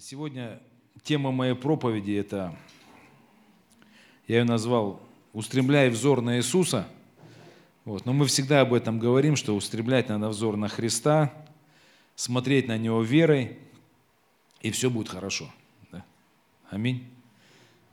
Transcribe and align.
Сегодня 0.00 0.60
тема 1.02 1.32
моей 1.32 1.54
проповеди– 1.54 2.12
это, 2.12 2.54
я 4.28 4.38
ее 4.38 4.44
назвал 4.44 5.00
«Устремляй 5.32 5.90
взор 5.90 6.22
на 6.22 6.36
Иисуса». 6.36 6.86
Вот. 7.84 8.06
Но 8.06 8.12
мы 8.12 8.26
всегда 8.26 8.60
об 8.60 8.74
этом 8.74 9.00
говорим, 9.00 9.34
что 9.34 9.56
устремлять 9.56 10.08
надо 10.08 10.28
взор 10.28 10.56
на 10.56 10.68
Христа, 10.68 11.32
смотреть 12.14 12.68
на 12.68 12.78
Него 12.78 13.02
верой, 13.02 13.58
и 14.60 14.70
все 14.70 14.88
будет 14.88 15.08
хорошо. 15.08 15.50
Да? 15.90 16.04
Аминь. 16.70 17.04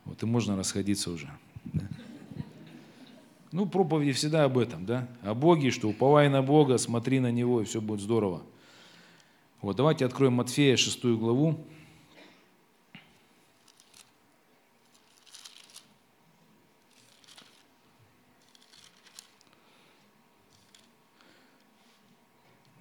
Вот 0.04 0.22
и 0.22 0.28
можно 0.28 0.56
расходиться 0.56 1.10
уже. 1.10 1.32
Да? 1.64 1.88
Ну, 3.52 3.66
проповеди 3.66 4.12
всегда 4.12 4.44
об 4.44 4.60
этом, 4.60 4.86
да? 4.86 5.08
О 5.24 5.34
Боге, 5.34 5.72
что 5.72 5.90
уповай 5.90 6.30
на 6.30 6.44
Бога, 6.44 6.78
смотри 6.78 7.20
на 7.20 7.32
Него, 7.32 7.62
и 7.62 7.66
все 7.66 7.82
будет 7.82 8.02
здорово. 8.02 8.44
Вот, 9.62 9.76
давайте 9.76 10.06
откроем 10.06 10.34
Матфея, 10.34 10.78
шестую 10.78 11.18
главу. 11.18 11.66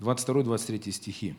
Двадцать 0.04 0.24
второй, 0.24 0.44
двадцать 0.44 0.66
третий 0.66 0.92
стихи. 0.92 1.34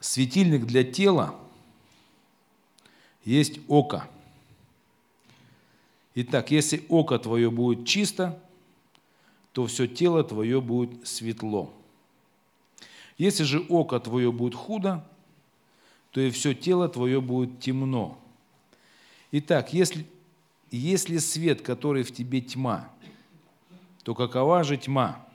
Светильник 0.00 0.64
для 0.64 0.84
тела 0.84 1.38
есть 3.26 3.60
око. 3.68 4.08
Итак, 6.14 6.50
если 6.50 6.86
око 6.88 7.18
твое 7.18 7.50
будет 7.50 7.86
чисто, 7.86 8.42
то 9.52 9.66
все 9.66 9.86
тело 9.86 10.24
твое 10.24 10.62
будет 10.62 11.06
светло. 11.06 11.70
Если 13.18 13.42
же 13.42 13.60
око 13.68 14.00
твое 14.00 14.32
будет 14.32 14.54
худо, 14.54 15.06
то 16.12 16.22
и 16.22 16.30
все 16.30 16.54
тело 16.54 16.88
твое 16.88 17.20
будет 17.20 17.60
темно. 17.60 18.18
Итак, 19.30 19.74
если, 19.74 20.06
если 20.70 21.18
свет, 21.18 21.60
который 21.60 22.02
в 22.02 22.14
тебе 22.14 22.40
тьма, 22.40 22.90
то 24.02 24.14
какова 24.14 24.64
же 24.64 24.76
тьма? 24.76 25.26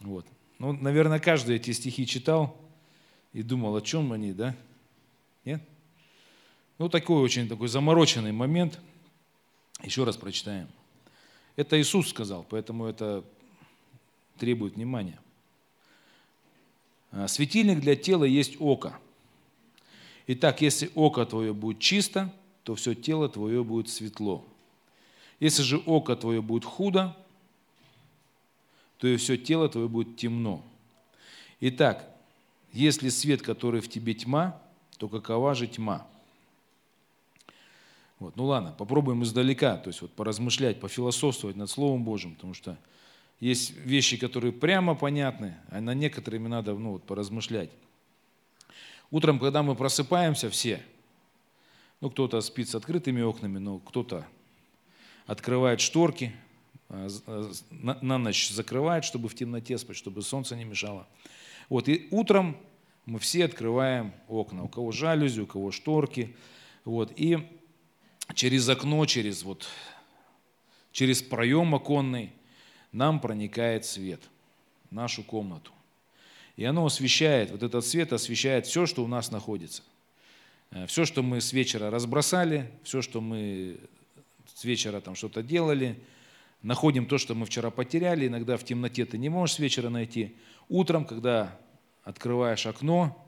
Вот. 0.00 0.26
Ну, 0.58 0.72
наверное, 0.72 1.18
каждый 1.18 1.56
эти 1.56 1.70
стихи 1.72 2.06
читал 2.06 2.56
и 3.32 3.42
думал, 3.42 3.76
о 3.76 3.80
чем 3.80 4.12
они, 4.12 4.32
да? 4.32 4.54
Нет? 5.44 5.62
Ну, 6.78 6.88
такой 6.88 7.22
очень 7.22 7.48
такой 7.48 7.68
замороченный 7.68 8.32
момент. 8.32 8.78
Еще 9.82 10.04
раз 10.04 10.16
прочитаем. 10.16 10.68
Это 11.56 11.80
Иисус 11.80 12.08
сказал, 12.08 12.46
поэтому 12.48 12.86
это 12.86 13.24
требует 14.38 14.76
внимания. 14.76 15.18
А, 17.10 17.28
Светильник 17.28 17.80
для 17.80 17.96
тела 17.96 18.24
есть 18.24 18.56
око. 18.58 18.98
Итак, 20.26 20.62
если 20.62 20.90
око 20.94 21.26
твое 21.26 21.52
будет 21.52 21.78
чисто, 21.80 22.32
то 22.62 22.74
все 22.74 22.94
тело 22.94 23.28
твое 23.28 23.64
будет 23.64 23.88
светло. 23.88 24.44
Если 25.42 25.62
же 25.62 25.78
око 25.78 26.14
твое 26.14 26.40
будет 26.40 26.64
худо, 26.64 27.16
то 28.98 29.08
и 29.08 29.16
все 29.16 29.36
тело 29.36 29.68
твое 29.68 29.88
будет 29.88 30.16
темно. 30.16 30.64
Итак, 31.58 32.08
если 32.72 33.08
свет, 33.08 33.42
который 33.42 33.80
в 33.80 33.88
тебе 33.88 34.14
тьма, 34.14 34.62
то 34.98 35.08
какова 35.08 35.56
же 35.56 35.66
тьма? 35.66 36.06
Вот. 38.20 38.36
Ну 38.36 38.44
ладно, 38.44 38.72
попробуем 38.78 39.24
издалека, 39.24 39.78
то 39.78 39.88
есть 39.88 40.00
вот 40.02 40.12
поразмышлять, 40.12 40.78
пофилософствовать 40.78 41.56
над 41.56 41.68
Словом 41.68 42.04
Божьим, 42.04 42.36
потому 42.36 42.54
что 42.54 42.78
есть 43.40 43.72
вещи, 43.78 44.16
которые 44.18 44.52
прямо 44.52 44.94
понятны, 44.94 45.56
а 45.70 45.80
на 45.80 45.92
некоторыми 45.92 46.46
надо 46.46 46.74
ну, 46.74 46.92
вот, 46.92 47.02
поразмышлять. 47.02 47.70
Утром, 49.10 49.40
когда 49.40 49.64
мы 49.64 49.74
просыпаемся 49.74 50.48
все, 50.50 50.80
ну 52.00 52.10
кто-то 52.10 52.40
спит 52.42 52.68
с 52.68 52.76
открытыми 52.76 53.22
окнами, 53.22 53.58
но 53.58 53.80
кто-то 53.80 54.24
открывает 55.26 55.80
шторки, 55.80 56.32
а, 56.88 57.08
а, 57.26 57.52
на 57.70 58.18
ночь 58.18 58.50
закрывает, 58.50 59.04
чтобы 59.04 59.28
в 59.28 59.34
темноте 59.34 59.78
спать, 59.78 59.96
чтобы 59.96 60.22
солнце 60.22 60.56
не 60.56 60.64
мешало. 60.64 61.06
Вот, 61.68 61.88
и 61.88 62.08
утром 62.10 62.56
мы 63.06 63.18
все 63.18 63.44
открываем 63.44 64.12
окна, 64.28 64.64
у 64.64 64.68
кого 64.68 64.92
жалюзи, 64.92 65.40
у 65.40 65.46
кого 65.46 65.70
шторки, 65.70 66.36
вот, 66.84 67.12
и 67.16 67.38
через 68.34 68.68
окно, 68.68 69.04
через, 69.06 69.42
вот, 69.42 69.66
через 70.92 71.22
проем 71.22 71.74
оконный 71.74 72.32
нам 72.92 73.20
проникает 73.20 73.84
свет 73.84 74.20
в 74.90 74.94
нашу 74.94 75.22
комнату. 75.22 75.72
И 76.56 76.64
оно 76.64 76.84
освещает, 76.84 77.50
вот 77.50 77.62
этот 77.62 77.86
свет 77.86 78.12
освещает 78.12 78.66
все, 78.66 78.86
что 78.86 79.02
у 79.02 79.08
нас 79.08 79.30
находится. 79.30 79.82
Э, 80.70 80.86
все, 80.86 81.04
что 81.04 81.22
мы 81.22 81.40
с 81.40 81.52
вечера 81.52 81.90
разбросали, 81.90 82.70
все, 82.84 83.00
что 83.00 83.20
мы 83.20 83.78
с 84.54 84.64
вечера 84.64 85.00
там 85.00 85.14
что-то 85.14 85.42
делали, 85.42 86.02
находим 86.62 87.06
то, 87.06 87.18
что 87.18 87.34
мы 87.34 87.46
вчера 87.46 87.70
потеряли, 87.70 88.26
иногда 88.26 88.56
в 88.56 88.64
темноте 88.64 89.04
ты 89.04 89.18
не 89.18 89.28
можешь 89.28 89.56
с 89.56 89.58
вечера 89.58 89.88
найти. 89.88 90.36
Утром, 90.68 91.04
когда 91.04 91.58
открываешь 92.04 92.66
окно, 92.66 93.26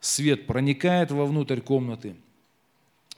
свет 0.00 0.46
проникает 0.46 1.10
вовнутрь 1.10 1.60
комнаты, 1.60 2.16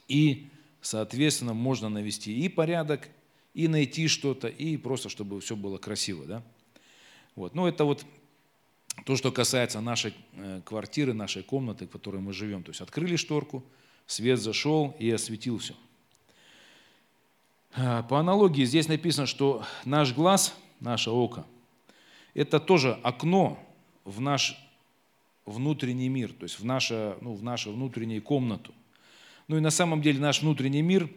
и 0.07 0.47
соответственно, 0.81 1.53
можно 1.53 1.89
навести 1.89 2.37
и 2.37 2.49
порядок, 2.49 3.09
и 3.53 3.67
найти 3.67 4.07
что-то, 4.07 4.47
и 4.47 4.77
просто, 4.77 5.09
чтобы 5.09 5.39
все 5.41 5.55
было 5.55 5.77
красиво. 5.77 6.25
Да? 6.25 6.43
Вот. 7.35 7.55
Ну, 7.55 7.67
это 7.67 7.85
вот 7.85 8.05
то, 9.05 9.15
что 9.15 9.31
касается 9.31 9.81
нашей 9.81 10.13
э, 10.33 10.61
квартиры, 10.65 11.13
нашей 11.13 11.43
комнаты, 11.43 11.85
в 11.87 11.89
которой 11.89 12.21
мы 12.21 12.33
живем. 12.33 12.63
То 12.63 12.71
есть 12.71 12.81
открыли 12.81 13.15
шторку, 13.15 13.63
свет 14.05 14.39
зашел 14.39 14.95
и 14.99 15.09
осветил 15.09 15.57
все. 15.57 15.75
А, 17.73 18.03
по 18.03 18.19
аналогии 18.19 18.65
здесь 18.65 18.87
написано, 18.87 19.25
что 19.25 19.63
наш 19.85 20.13
глаз, 20.13 20.53
наше 20.79 21.09
око, 21.09 21.45
это 22.33 22.59
тоже 22.59 22.99
окно 23.03 23.57
в 24.03 24.19
наш 24.19 24.57
внутренний 25.45 26.09
мир, 26.09 26.33
то 26.33 26.43
есть 26.43 26.59
в, 26.59 26.65
наше, 26.65 27.17
ну, 27.21 27.33
в 27.33 27.43
нашу 27.43 27.71
внутреннюю 27.71 28.21
комнату. 28.21 28.73
Ну 29.47 29.57
и 29.57 29.61
на 29.61 29.71
самом 29.71 30.01
деле 30.01 30.19
наш 30.19 30.41
внутренний 30.41 30.81
мир, 30.81 31.09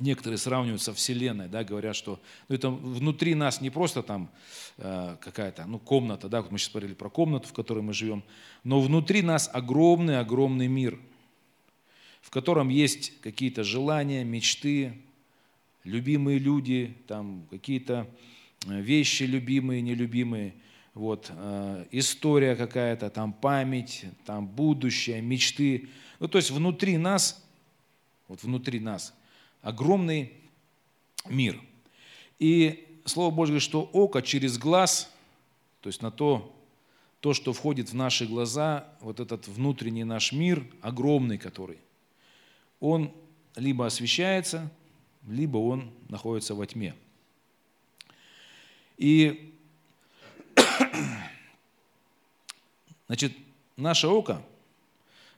некоторые 0.00 0.38
сравнивают 0.38 0.82
со 0.82 0.92
Вселенной, 0.92 1.48
да, 1.48 1.64
говорят, 1.64 1.96
что 1.96 2.20
ну, 2.48 2.54
это 2.54 2.68
внутри 2.68 3.34
нас 3.34 3.60
не 3.60 3.70
просто 3.70 4.02
там 4.02 4.30
э, 4.76 5.16
какая-то 5.20 5.64
ну, 5.66 5.78
комната, 5.78 6.28
да, 6.28 6.42
вот 6.42 6.50
мы 6.50 6.58
сейчас 6.58 6.72
говорили 6.72 6.94
про 6.94 7.08
комнату, 7.08 7.48
в 7.48 7.52
которой 7.52 7.82
мы 7.82 7.94
живем, 7.94 8.22
но 8.64 8.80
внутри 8.80 9.22
нас 9.22 9.48
огромный-огромный 9.52 10.68
мир, 10.68 10.98
в 12.20 12.30
котором 12.30 12.68
есть 12.68 13.20
какие-то 13.20 13.64
желания, 13.64 14.24
мечты, 14.24 14.94
любимые 15.84 16.38
люди, 16.38 16.96
там 17.06 17.46
какие-то 17.50 18.08
э, 18.66 18.80
вещи 18.80 19.22
любимые, 19.22 19.80
нелюбимые, 19.80 20.54
вот, 20.94 21.30
э, 21.30 21.86
история 21.92 22.56
какая-то, 22.56 23.10
там 23.10 23.32
память, 23.32 24.04
там 24.24 24.46
будущее, 24.46 25.22
мечты– 25.22 25.88
ну, 26.24 26.28
то 26.28 26.38
есть 26.38 26.50
внутри 26.50 26.96
нас, 26.96 27.44
вот 28.28 28.42
внутри 28.42 28.80
нас, 28.80 29.14
огромный 29.60 30.32
мир. 31.28 31.60
И 32.38 33.02
Слово 33.04 33.30
Божье 33.30 33.60
что 33.60 33.82
око 33.82 34.22
через 34.22 34.56
глаз, 34.56 35.12
то 35.80 35.88
есть 35.88 36.02
на 36.02 36.10
то, 36.10 36.50
то, 37.20 37.34
что 37.34 37.52
входит 37.52 37.90
в 37.90 37.94
наши 37.94 38.26
глаза, 38.26 38.88
вот 39.00 39.20
этот 39.20 39.46
внутренний 39.48 40.04
наш 40.04 40.32
мир, 40.32 40.66
огромный 40.80 41.38
который, 41.38 41.78
он 42.80 43.12
либо 43.56 43.86
освещается, 43.86 44.70
либо 45.28 45.58
он 45.58 45.90
находится 46.08 46.54
во 46.54 46.66
тьме. 46.66 46.94
И 48.96 49.54
значит, 53.06 53.32
наше 53.76 54.08
око– 54.08 54.42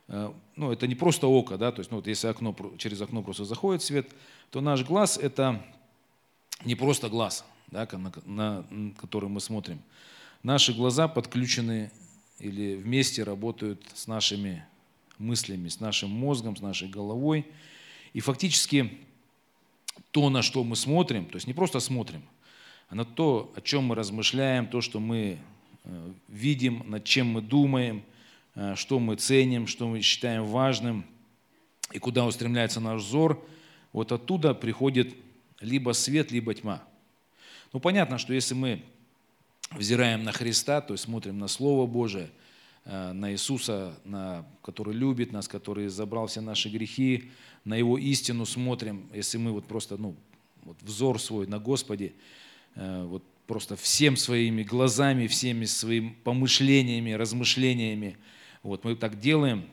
Э, 0.09 0.33
ну, 0.55 0.73
это 0.73 0.87
не 0.87 0.95
просто 0.95 1.27
око, 1.27 1.59
да, 1.59 1.73
то 1.73 1.81
есть, 1.81 1.91
ну, 1.91 1.99
вот 1.99 2.07
если 2.07 2.29
окно, 2.29 2.55
через 2.79 3.01
окно 3.01 3.23
просто 3.23 3.45
заходит 3.45 3.83
свет, 3.83 4.09
то 4.51 4.61
наш 4.61 4.85
глаз– 4.85 5.19
это 5.23 5.65
не 6.65 6.75
просто 6.75 7.09
глаз, 7.09 7.45
да, 7.71 7.89
на, 7.93 8.13
на, 8.25 8.65
на 8.71 8.93
который 8.95 9.29
мы 9.29 9.41
смотрим. 9.41 9.81
Наши 10.43 10.73
глаза 10.73 11.09
подключены 11.09 11.91
или 12.39 12.77
вместе 12.77 13.25
работают 13.25 13.83
с 13.95 14.07
нашими 14.07 14.65
мыслями, 15.19 15.69
с 15.69 15.81
нашим 15.81 16.11
мозгом, 16.11 16.57
с 16.57 16.61
нашей 16.61 16.89
головой. 16.89 17.47
И 18.13 18.21
фактически 18.21 18.99
то, 20.11 20.31
на 20.31 20.43
что 20.43 20.65
мы 20.65 20.77
смотрим, 20.77 21.27
то 21.27 21.37
есть 21.37 21.47
не 21.47 21.55
просто 21.55 21.81
смотрим, 21.81 22.23
а 22.89 22.95
на 22.95 23.05
то, 23.05 23.53
о 23.57 23.61
чем 23.61 23.85
мы 23.85 23.95
размышляем, 23.95 24.67
то, 24.67 24.81
что 24.81 25.01
мы 25.01 25.39
э, 25.85 26.13
видим, 26.29 26.83
над 26.87 27.05
чем 27.05 27.29
мы 27.29 27.41
думаем– 27.41 28.03
Э, 28.57 28.75
что 28.75 28.99
мы 28.99 29.17
ценим, 29.17 29.67
что 29.67 29.87
мы 29.87 30.01
считаем 30.01 30.45
важным 30.45 31.05
и 31.93 31.99
куда 31.99 32.25
устремляется 32.25 32.81
наш 32.81 33.03
взор, 33.03 33.47
вот 33.93 34.11
оттуда 34.13 34.55
приходит 34.55 35.15
либо 35.61 35.93
свет, 35.93 36.33
либо 36.33 36.55
тьма. 36.55 36.83
Ну, 37.73 37.81
понятно, 37.81 38.19
что 38.19 38.33
если 38.33 38.55
мы 38.55 38.83
взираем 39.71 40.25
на 40.25 40.33
Христа, 40.33 40.81
то 40.81 40.95
есть 40.95 41.05
смотрим 41.05 41.39
на 41.39 41.49
Слово 41.49 41.87
Божие, 41.87 42.31
на 42.87 43.33
Иисуса, 43.33 43.99
на, 44.05 44.47
который 44.63 44.95
любит 44.95 45.33
нас, 45.33 45.49
который 45.49 45.89
забрал 45.89 46.29
все 46.29 46.41
наши 46.41 46.69
грехи, 46.69 47.31
на 47.65 47.75
Его 47.75 47.99
истину 47.99 48.47
смотрим, 48.47 49.11
если 49.13 49.39
мы 49.39 49.51
вот 49.51 49.67
просто, 49.67 49.97
ну, 49.97 50.15
вот 50.63 50.77
взор 50.83 51.21
свой 51.21 51.47
на 51.49 51.59
Господе, 51.59 52.13
э, 52.77 53.05
вот 53.05 53.25
просто 53.47 53.77
всем 53.77 54.17
своими 54.17 54.63
глазами, 54.63 55.27
всеми 55.27 55.65
своими 55.65 56.17
помышлениями, 56.25 57.13
размышлениями, 57.13 58.17
вот 58.63 58.85
мы 58.85 58.95
так 58.95 59.19
делаем, 59.19 59.69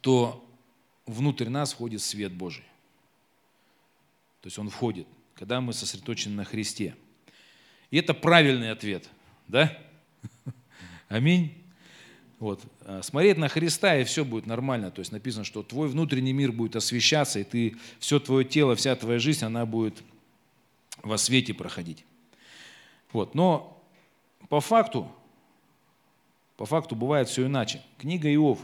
то 0.00 0.46
внутрь 1.06 1.48
нас 1.48 1.72
входит 1.72 2.02
свет 2.02 2.32
Божий. 2.32 2.64
То 4.42 4.46
есть 4.46 4.58
он 4.58 4.70
входит, 4.70 5.06
когда 5.34 5.60
мы 5.60 5.72
сосредоточены 5.72 6.34
на 6.34 6.44
Христе. 6.44 6.96
И 7.90 7.98
это 7.98 8.14
правильный 8.14 8.70
ответ, 8.70 9.08
да? 9.48 9.76
Аминь. 11.08 11.59
Вот. 12.40 12.62
А 12.86 13.02
смотреть 13.02 13.36
на 13.36 13.48
Христа, 13.48 13.98
и 13.98 14.04
все 14.04 14.24
будет 14.24 14.46
нормально. 14.46 14.90
То 14.90 15.00
есть 15.00 15.12
написано, 15.12 15.44
что 15.44 15.62
твой 15.62 15.88
внутренний 15.88 16.32
мир 16.32 16.52
будет 16.52 16.74
освещаться, 16.74 17.38
и 17.38 17.44
ты, 17.44 17.76
все 18.00 18.18
твое 18.18 18.46
тело, 18.46 18.74
вся 18.74 18.96
твоя 18.96 19.18
жизнь, 19.18 19.44
она 19.44 19.66
будет 19.66 20.02
во 21.02 21.18
свете 21.18 21.52
проходить. 21.52 22.04
Вот. 23.12 23.34
Но 23.34 23.82
по 24.48 24.60
факту, 24.60 25.12
по 26.56 26.64
факту 26.64 26.96
бывает 26.96 27.28
все 27.28 27.46
иначе. 27.46 27.82
Книга 27.98 28.32
Иов. 28.34 28.58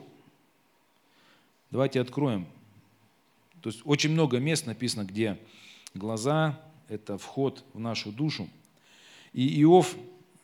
Давайте 1.71 2.01
откроем. 2.01 2.47
То 3.61 3.69
есть 3.69 3.83
очень 3.85 4.11
много 4.11 4.39
мест 4.39 4.65
написано, 4.65 5.05
где 5.05 5.39
глаза– 5.93 6.59
это 6.89 7.19
вход 7.19 7.63
в 7.75 7.79
нашу 7.79 8.11
душу. 8.11 8.49
И 9.35 9.61
Иов 9.63 9.97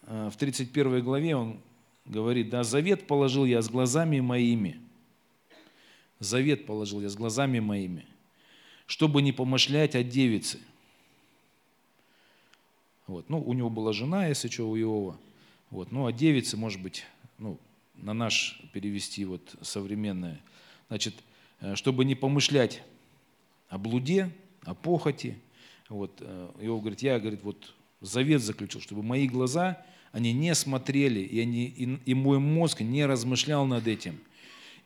э, 0.03 0.29
в 0.31 0.37
31 0.37 1.03
главе, 1.03 1.35
он 1.35 1.61
говорит, 2.05 2.51
да, 2.51 2.65
завет 2.65 3.07
положил 3.07 3.45
я 3.45 3.63
с 3.63 3.69
глазами 3.69 4.21
моими. 4.21 4.81
Завет 6.19 6.67
положил 6.67 7.01
я 7.01 7.09
с 7.09 7.17
глазами 7.17 7.59
моими, 7.59 8.07
чтобы 8.87 9.23
не 9.23 9.33
помышлять 9.33 9.95
о 9.95 10.03
девице– 10.03 10.61
вот. 13.13 13.29
Ну, 13.29 13.43
у 13.43 13.53
него 13.53 13.69
была 13.69 13.93
жена, 13.93 14.27
если 14.27 14.49
что, 14.49 14.69
у 14.69 14.79
Иова. 14.79 15.19
Вот. 15.71 15.93
Ну, 15.93 16.07
а 16.07 16.13
девицы, 16.13 16.57
может 16.57 16.81
быть, 16.81 17.05
ну, 17.39 17.59
на 17.95 18.15
наш 18.15 18.61
перевести 18.73 19.25
вот 19.25 19.55
современное. 19.61 20.41
Значит, 20.89 21.15
э, 21.61 21.75
чтобы 21.75 22.07
не 22.07 22.15
помышлять 22.15 22.83
о 23.69 23.77
блуде, 23.79 24.31
о 24.63 24.75
похоти. 24.75 25.39
Вот, 25.89 26.13
э, 26.21 26.51
Иов 26.61 26.81
говорит, 26.81 27.03
я, 27.03 27.19
говорит, 27.19 27.43
вот 27.43 27.75
завет 28.01 28.41
заключил, 28.41 28.81
чтобы 28.81 29.03
мои 29.03 29.29
глаза, 29.29 29.85
они 30.13 30.33
не 30.35 30.55
смотрели, 30.55 31.21
и, 31.21 31.41
они, 31.41 31.65
и, 31.65 31.99
и 32.05 32.15
мой 32.15 32.39
мозг 32.39 32.81
не 32.81 33.07
размышлял 33.07 33.67
над 33.67 33.87
этим. 33.87 34.19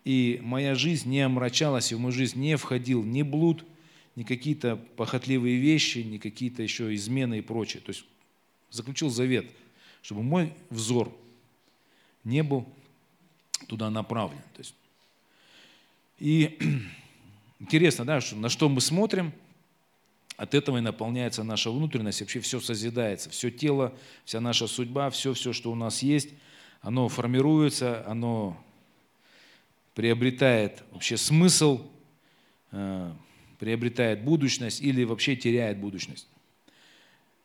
И 0.04 0.40
моя 0.42 0.76
жизнь 0.76 1.10
не 1.10 1.20
омрачалась, 1.20 1.90
и 1.90 1.96
в 1.96 2.00
мою 2.00 2.12
жизнь 2.12 2.38
не 2.38 2.56
входил 2.56 3.02
ни 3.02 3.22
блуд, 3.22 3.64
ни 4.14 4.22
какие-то 4.22 4.76
похотливые 4.96 5.56
вещи, 5.56 5.98
ни 5.98 6.18
какие-то 6.18 6.62
еще 6.62 6.94
измены 6.94 7.38
и 7.38 7.42
прочее. 7.42 7.82
То 7.84 7.90
есть 7.90 8.04
заключил 8.70 9.10
завет, 9.10 9.46
чтобы 10.00 10.22
мой 10.22 10.52
взор 10.70 11.12
не 12.22 12.44
был 12.44 12.66
туда 13.66 13.90
направлен. 13.90 14.38
То 14.54 14.60
есть, 14.60 14.74
и 16.20 16.56
интересно, 17.58 18.04
да, 18.04 18.20
что, 18.20 18.36
на 18.36 18.48
что 18.48 18.68
мы 18.68 18.80
смотрим, 18.80 19.32
от 20.36 20.54
этого 20.54 20.78
и 20.78 20.80
наполняется 20.80 21.42
наша 21.42 21.70
внутренность, 21.70 22.20
вообще 22.20 22.40
все 22.40 22.60
созидается, 22.60 23.30
все 23.30 23.50
тело, 23.50 23.94
вся 24.24 24.40
наша 24.40 24.66
судьба, 24.66 25.10
все, 25.10 25.32
все, 25.32 25.52
что 25.52 25.72
у 25.72 25.74
нас 25.74 26.02
есть, 26.02 26.30
оно 26.82 27.08
формируется, 27.08 28.04
оно 28.06 28.56
приобретает 29.94 30.84
вообще 30.92 31.16
смысл, 31.16 31.90
э, 32.72 33.12
приобретает 33.58 34.24
будущность 34.24 34.82
или 34.82 35.04
вообще 35.04 35.36
теряет 35.36 35.78
будущность. 35.78 36.28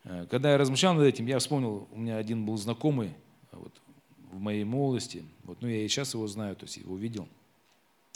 Э, 0.04 0.26
когда 0.30 0.52
я 0.52 0.58
размышлял 0.58 0.92
над 0.92 1.04
этим, 1.04 1.26
я 1.26 1.38
вспомнил, 1.38 1.88
у 1.92 1.98
меня 1.98 2.18
один 2.18 2.44
был 2.44 2.58
знакомый 2.58 3.14
вот, 3.52 3.72
в 4.30 4.38
моей 4.38 4.64
молодости, 4.64 5.24
вот, 5.44 5.62
ну 5.62 5.68
я 5.68 5.82
и 5.82 5.88
сейчас 5.88 6.12
его 6.12 6.26
знаю, 6.26 6.56
то 6.56 6.64
есть 6.64 6.76
его 6.76 6.96
видел. 6.98 7.26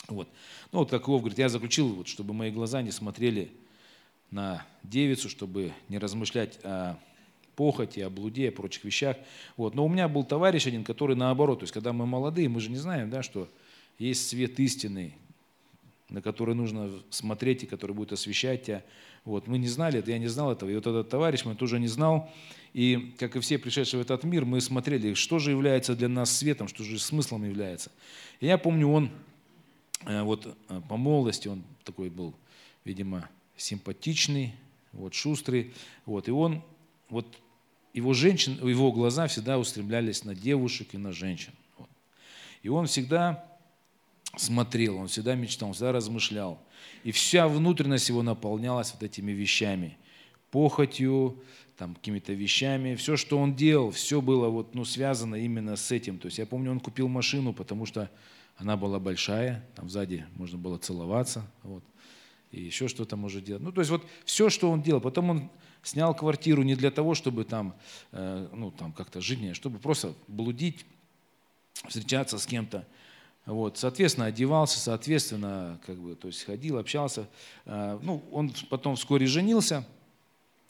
Вот. 0.08 0.28
Ну 0.70 0.80
вот 0.80 0.90
как 0.90 1.08
Иов 1.08 1.22
говорит, 1.22 1.38
я 1.38 1.48
заключил, 1.48 1.88
вот, 1.88 2.08
чтобы 2.08 2.34
мои 2.34 2.50
глаза 2.50 2.82
не 2.82 2.90
смотрели 2.90 3.50
на 4.30 4.66
девицу, 4.82 5.28
чтобы 5.28 5.72
не 5.88 5.98
размышлять 5.98 6.58
о 6.62 6.98
похоти, 7.56 8.00
о 8.00 8.10
блуде, 8.10 8.50
о 8.50 8.52
прочих 8.52 8.84
вещах. 8.84 9.16
Вот. 9.56 9.74
Но 9.74 9.84
у 9.84 9.88
меня 9.88 10.08
был 10.08 10.24
товарищ 10.24 10.66
один, 10.66 10.84
который 10.84 11.16
наоборот, 11.16 11.60
то 11.60 11.62
есть 11.64 11.72
когда 11.72 11.92
мы 11.92 12.06
молодые, 12.06 12.48
мы 12.48 12.60
же 12.60 12.70
не 12.70 12.76
знаем, 12.76 13.10
да, 13.10 13.22
что 13.22 13.48
есть 13.98 14.28
свет 14.28 14.60
истинный, 14.60 15.14
на 16.10 16.22
который 16.22 16.54
нужно 16.54 16.90
смотреть 17.10 17.64
и 17.64 17.66
который 17.66 17.92
будет 17.92 18.12
освещать 18.12 18.64
тебя. 18.64 18.84
Вот, 19.24 19.48
мы 19.48 19.58
не 19.58 19.66
знали 19.66 19.98
это, 19.98 20.12
я 20.12 20.18
не 20.18 20.28
знал 20.28 20.52
этого. 20.52 20.70
И 20.70 20.74
вот 20.74 20.86
этот 20.86 21.08
товарищ 21.08 21.44
мой 21.44 21.56
тоже 21.56 21.80
не 21.80 21.88
знал. 21.88 22.30
И, 22.74 23.14
как 23.18 23.34
и 23.34 23.40
все 23.40 23.58
пришедшие 23.58 24.00
в 24.00 24.04
этот 24.04 24.22
мир, 24.22 24.44
мы 24.44 24.60
смотрели, 24.60 25.14
что 25.14 25.38
же 25.38 25.50
является 25.50 25.96
для 25.96 26.08
нас 26.08 26.30
светом, 26.30 26.68
что 26.68 26.84
же 26.84 26.98
смыслом 26.98 27.44
является. 27.44 27.90
И 28.38 28.46
я 28.46 28.58
помню, 28.58 28.88
он 28.88 29.10
э, 30.04 30.22
вот 30.22 30.46
э, 30.68 30.80
по 30.88 30.96
молодости, 30.96 31.48
он 31.48 31.64
такой 31.84 32.10
был, 32.10 32.34
видимо, 32.84 33.28
симпатичный, 33.56 34.54
вот, 34.92 35.14
шустрый. 35.14 35.74
Вот, 36.04 36.28
и 36.28 36.30
он, 36.30 36.62
вот, 37.08 37.26
его, 37.92 38.12
женщин, 38.12 38.58
его 38.66 38.92
глаза 38.92 39.26
всегда 39.26 39.58
устремлялись 39.58 40.24
на 40.24 40.34
девушек 40.34 40.88
и 40.92 40.98
на 40.98 41.12
женщин. 41.12 41.52
Вот. 41.78 41.88
И 42.62 42.68
он 42.68 42.86
всегда 42.86 43.44
смотрел, 44.36 44.98
он 44.98 45.08
всегда 45.08 45.34
мечтал, 45.34 45.68
он 45.68 45.74
всегда 45.74 45.92
размышлял. 45.92 46.60
И 47.04 47.12
вся 47.12 47.48
внутренность 47.48 48.08
его 48.08 48.22
наполнялась 48.22 48.92
вот 48.92 49.02
этими 49.02 49.32
вещами. 49.32 49.96
Похотью, 50.50 51.42
там, 51.76 51.94
какими-то 51.94 52.32
вещами. 52.32 52.94
Все, 52.94 53.16
что 53.16 53.38
он 53.38 53.54
делал, 53.54 53.90
все 53.90 54.20
было 54.20 54.48
вот, 54.48 54.74
ну, 54.74 54.84
связано 54.84 55.36
именно 55.36 55.76
с 55.76 55.90
этим. 55.92 56.18
То 56.18 56.26
есть 56.26 56.38
я 56.38 56.46
помню, 56.46 56.70
он 56.70 56.80
купил 56.80 57.08
машину, 57.08 57.52
потому 57.52 57.86
что 57.86 58.10
она 58.56 58.76
была 58.76 58.98
большая, 58.98 59.64
там 59.74 59.90
сзади 59.90 60.24
можно 60.36 60.56
было 60.56 60.78
целоваться, 60.78 61.46
вот, 61.62 61.84
и 62.52 62.62
еще 62.62 62.88
что-то 62.88 63.16
может 63.16 63.44
делать. 63.44 63.62
Ну, 63.62 63.72
то 63.72 63.80
есть 63.80 63.90
вот 63.90 64.04
все, 64.24 64.50
что 64.50 64.70
он 64.70 64.82
делал. 64.82 65.00
Потом 65.00 65.30
он 65.30 65.50
снял 65.82 66.14
квартиру 66.14 66.62
не 66.62 66.74
для 66.74 66.90
того, 66.90 67.14
чтобы 67.14 67.44
там, 67.44 67.74
э, 68.12 68.48
ну, 68.52 68.70
там 68.70 68.92
как-то 68.92 69.20
жить, 69.20 69.40
не, 69.40 69.54
чтобы 69.54 69.78
просто 69.78 70.14
блудить, 70.28 70.84
встречаться 71.86 72.38
с 72.38 72.46
кем-то. 72.46 72.86
Вот, 73.44 73.78
соответственно, 73.78 74.26
одевался, 74.26 74.80
соответственно, 74.80 75.80
как 75.86 75.96
бы, 75.98 76.16
то 76.16 76.26
есть 76.26 76.42
ходил, 76.42 76.78
общался. 76.78 77.28
А, 77.64 77.98
ну, 78.02 78.22
он 78.32 78.52
потом 78.70 78.96
вскоре 78.96 79.26
женился, 79.26 79.86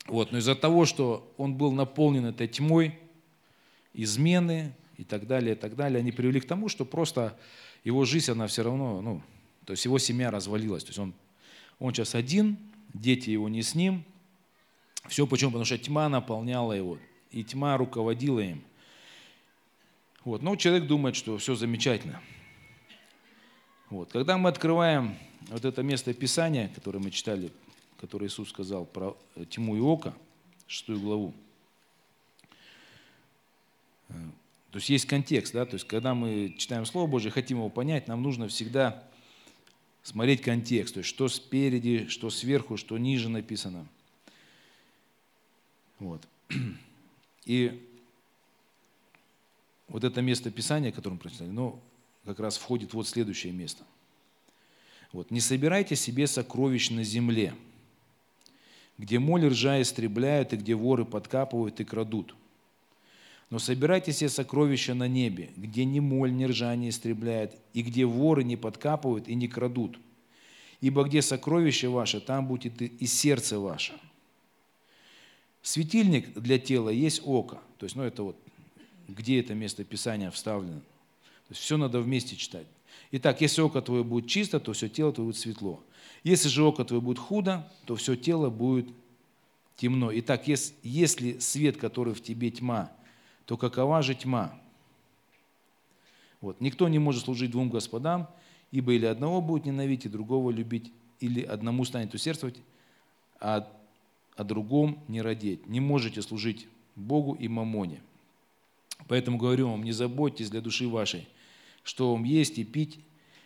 вот, 0.07 0.31
но 0.31 0.39
из-за 0.39 0.55
того, 0.55 0.85
что 0.85 1.33
он 1.39 1.55
был 1.55 1.73
наполнен 1.73 2.27
этой 2.27 2.49
тьмой, 2.49 2.99
измены 3.95 4.75
и 4.99 5.05
так 5.05 5.27
далее, 5.27 5.55
и 5.55 5.59
так 5.59 5.75
далее, 5.75 6.01
они 6.01 6.13
привели 6.13 6.39
к 6.39 6.47
тому, 6.47 6.69
что 6.69 6.85
просто 6.85 7.39
его 7.83 8.05
жизнь, 8.05 8.31
она 8.31 8.47
все 8.47 8.63
равно, 8.63 9.01
ну, 9.01 9.23
то 9.65 9.73
есть 9.73 9.87
его 9.87 9.99
семья 9.99 10.31
развалилась. 10.31 10.85
То 10.85 10.91
есть 10.91 10.99
он, 10.99 11.15
он 11.79 11.93
сейчас 11.93 12.15
один, 12.15 12.59
дети 12.95 13.31
его 13.31 13.49
не 13.49 13.63
с 13.63 13.75
ним. 13.75 14.05
Все 15.09 15.27
почему? 15.27 15.51
Потому 15.51 15.65
что 15.65 15.79
тьма 15.79 16.09
наполняла 16.09 16.73
его, 16.73 16.99
и 17.31 17.45
тьма 17.45 17.77
руководила 17.77 18.41
им. 18.41 18.63
Вот. 20.25 20.43
Но 20.43 20.57
человек 20.57 20.87
думает, 20.87 21.17
что 21.17 21.39
все 21.39 21.55
замечательно– 21.55 22.21
вот. 23.91 24.11
Когда 24.11 24.37
мы 24.37 24.49
открываем 24.49 25.17
вот 25.49 25.65
это 25.65 25.83
место 25.83 26.13
Писания, 26.13 26.71
которое 26.75 26.99
мы 26.99 27.11
читали, 27.11 27.53
которое 28.01 28.27
Иисус 28.27 28.49
сказал 28.49 28.85
про 28.85 29.17
э, 29.37 29.45
тьму 29.45 29.77
и 29.77 29.81
око, 29.81 30.15
шестую 30.67 31.01
главу, 31.01 31.35
э, 34.09 34.15
то 34.73 34.79
есть 34.79 34.89
есть 34.89 35.07
контекст, 35.07 35.55
да, 35.55 35.65
то 35.65 35.75
есть 35.75 35.87
когда 35.87 36.15
мы 36.15 36.55
читаем 36.59 36.85
Слово 36.85 37.07
Божье, 37.07 37.31
хотим 37.31 37.59
его 37.59 37.69
понять, 37.69 38.09
нам 38.09 38.23
нужно 38.23 38.49
всегда 38.49 39.05
смотреть 40.07 40.41
контекст, 40.41 40.95
то 40.95 40.99
есть 40.99 41.11
что 41.11 41.29
спереди, 41.29 42.07
что 42.07 42.31
сверху, 42.31 42.77
что 42.77 42.97
ниже 42.97 43.29
написано. 43.29 43.89
Вот. 45.99 46.23
И 47.45 47.85
вот 49.89 50.05
это 50.05 50.23
место 50.23 50.53
Писания, 50.53 50.93
которое 50.93 51.15
мы 51.15 51.21
прочитали, 51.21 51.49
ну, 51.49 51.81
как 52.25 52.39
раз 52.39 52.57
входит 52.57 52.95
вот 52.95 53.09
следующее 53.09 53.53
место. 53.53 53.83
Вот. 55.13 55.33
«Не 55.33 55.41
собирайте 55.41 55.97
себе 55.97 56.29
сокровищ 56.29 56.91
на 56.91 57.03
земле, 57.03 57.53
где 58.99 59.19
моль 59.19 59.49
ржа 59.49 59.83
истребляют, 59.83 60.53
и 60.53 60.57
где 60.57 60.77
воры 60.77 61.05
подкапывают 61.05 61.81
и 61.81 61.85
крадут. 61.85 62.37
Но 63.51 63.59
собирайте 63.59 64.13
себе 64.13 64.29
сокровища 64.29 64.95
на 64.95 65.07
небе, 65.07 65.51
где 65.57 65.85
ни 65.85 66.01
моль, 66.01 66.35
ни 66.35 66.45
ржа 66.45 66.75
не 66.75 66.89
истребляют, 66.89 67.55
и 67.73 67.83
где 67.83 68.05
воры 68.05 68.43
не 68.43 68.57
подкапывают 68.57 69.29
и 69.29 69.35
не 69.35 69.47
крадут. 69.47 69.99
Ибо 70.81 71.05
где 71.05 71.23
сокровище 71.23 71.89
ваше, 71.89 72.21
там 72.21 72.47
будет 72.47 72.83
и 72.83 73.07
сердце 73.07 73.59
ваше. 73.59 73.95
Светильник 75.63 76.33
для 76.39 76.59
тела 76.59 76.91
есть 76.91 77.23
око. 77.25 77.61
То 77.79 77.85
есть, 77.85 77.97
ну, 77.97 78.03
это 78.03 78.25
вот 78.25 78.37
где 79.09 79.41
это 79.41 79.55
место 79.55 79.85
Писания 79.85 80.31
вставлено. 80.31 80.81
То 80.81 81.53
есть 81.53 81.61
все 81.61 81.77
надо 81.77 82.01
вместе 82.01 82.37
читать. 82.37 82.67
Итак, 83.13 83.41
если 83.41 83.63
око 83.63 83.81
твое 83.81 84.03
будет 84.03 84.29
чисто, 84.29 84.59
то 84.59 84.73
все 84.73 84.89
тело 84.89 85.13
твое 85.13 85.29
будет 85.29 85.41
светло. 85.41 85.83
Если 86.25 86.49
же 86.49 86.65
око 86.65 86.85
твое 86.85 87.01
будет 87.01 87.19
худо, 87.19 87.71
то 87.85 87.95
все 87.95 88.17
тело 88.17 88.51
будет 88.51 88.89
темно. 89.77 90.11
Итак, 90.13 90.49
если 90.49 91.39
свет, 91.39 91.77
который 91.77 92.15
в 92.15 92.23
тебе 92.23 92.51
тьма, 92.51 92.91
то 93.47 93.57
какова 93.57 94.03
же 94.03 94.15
тьма? 94.15 94.53
Вот. 96.41 96.61
Никто 96.61 96.89
не 96.89 96.99
может 96.99 97.25
служить 97.25 97.51
двум 97.51 97.71
господам, 97.71 98.29
ибо 98.71 98.93
или 98.93 99.07
одного 99.07 99.41
будет 99.41 99.65
ненавидеть, 99.65 100.07
и 100.07 100.09
другого 100.11 100.51
любить, 100.51 100.93
или 101.21 101.41
одному 101.43 101.85
станет 101.85 102.13
усердствовать, 102.15 102.61
а 103.41 103.69
о 104.37 104.45
другом 104.45 104.99
не 105.09 105.23
родить. 105.23 105.67
Не 105.67 105.81
можете 105.81 106.21
служить 106.23 106.69
Богу 106.95 107.35
и 107.35 107.49
мамоне. 107.49 108.01
Поэтому 109.09 109.39
говорю 109.39 109.71
вам, 109.71 109.83
не 109.83 109.93
заботьтесь 109.93 110.51
для 110.51 110.61
души 110.61 110.89
вашей, 110.89 111.27
что 111.83 112.13
вам 112.13 112.25
есть 112.25 112.59
и 112.59 112.65
пить, 112.65 112.99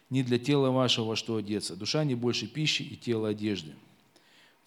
не 0.08 0.22
для 0.22 0.38
тела 0.38 0.70
вашего, 0.70 1.14
что 1.14 1.36
одеться. 1.36 1.76
Душа 1.76 2.02
не 2.04 2.14
больше 2.14 2.48
пищи 2.48 2.82
и 2.82 2.96
тело 2.96 3.28
одежды. 3.28 3.74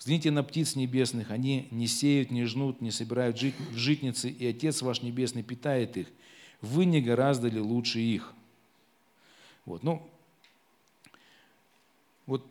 Взгляните 0.03 0.31
на 0.31 0.43
птиц 0.43 0.75
небесных, 0.75 1.31
они 1.31 1.69
не 1.71 1.87
сеют, 1.87 2.29
не 2.29 2.43
жнут, 2.43 2.81
не 2.81 2.91
собирают 2.91 3.39
жить 3.39 3.55
в 3.71 3.77
житницы, 3.77 4.29
и 4.29 4.45
Отец 4.45 4.81
ваш 4.81 5.01
Небесный 5.01 5.43
питает 5.43 5.95
их. 5.95 6.07
Вы 6.59 6.83
не 6.83 6.99
гораздо 6.99 7.47
ли 7.47 7.61
лучше 7.61 8.01
их? 8.01 8.33
Вот, 9.63 9.81
ну, 9.81 10.05
вот 12.25 12.45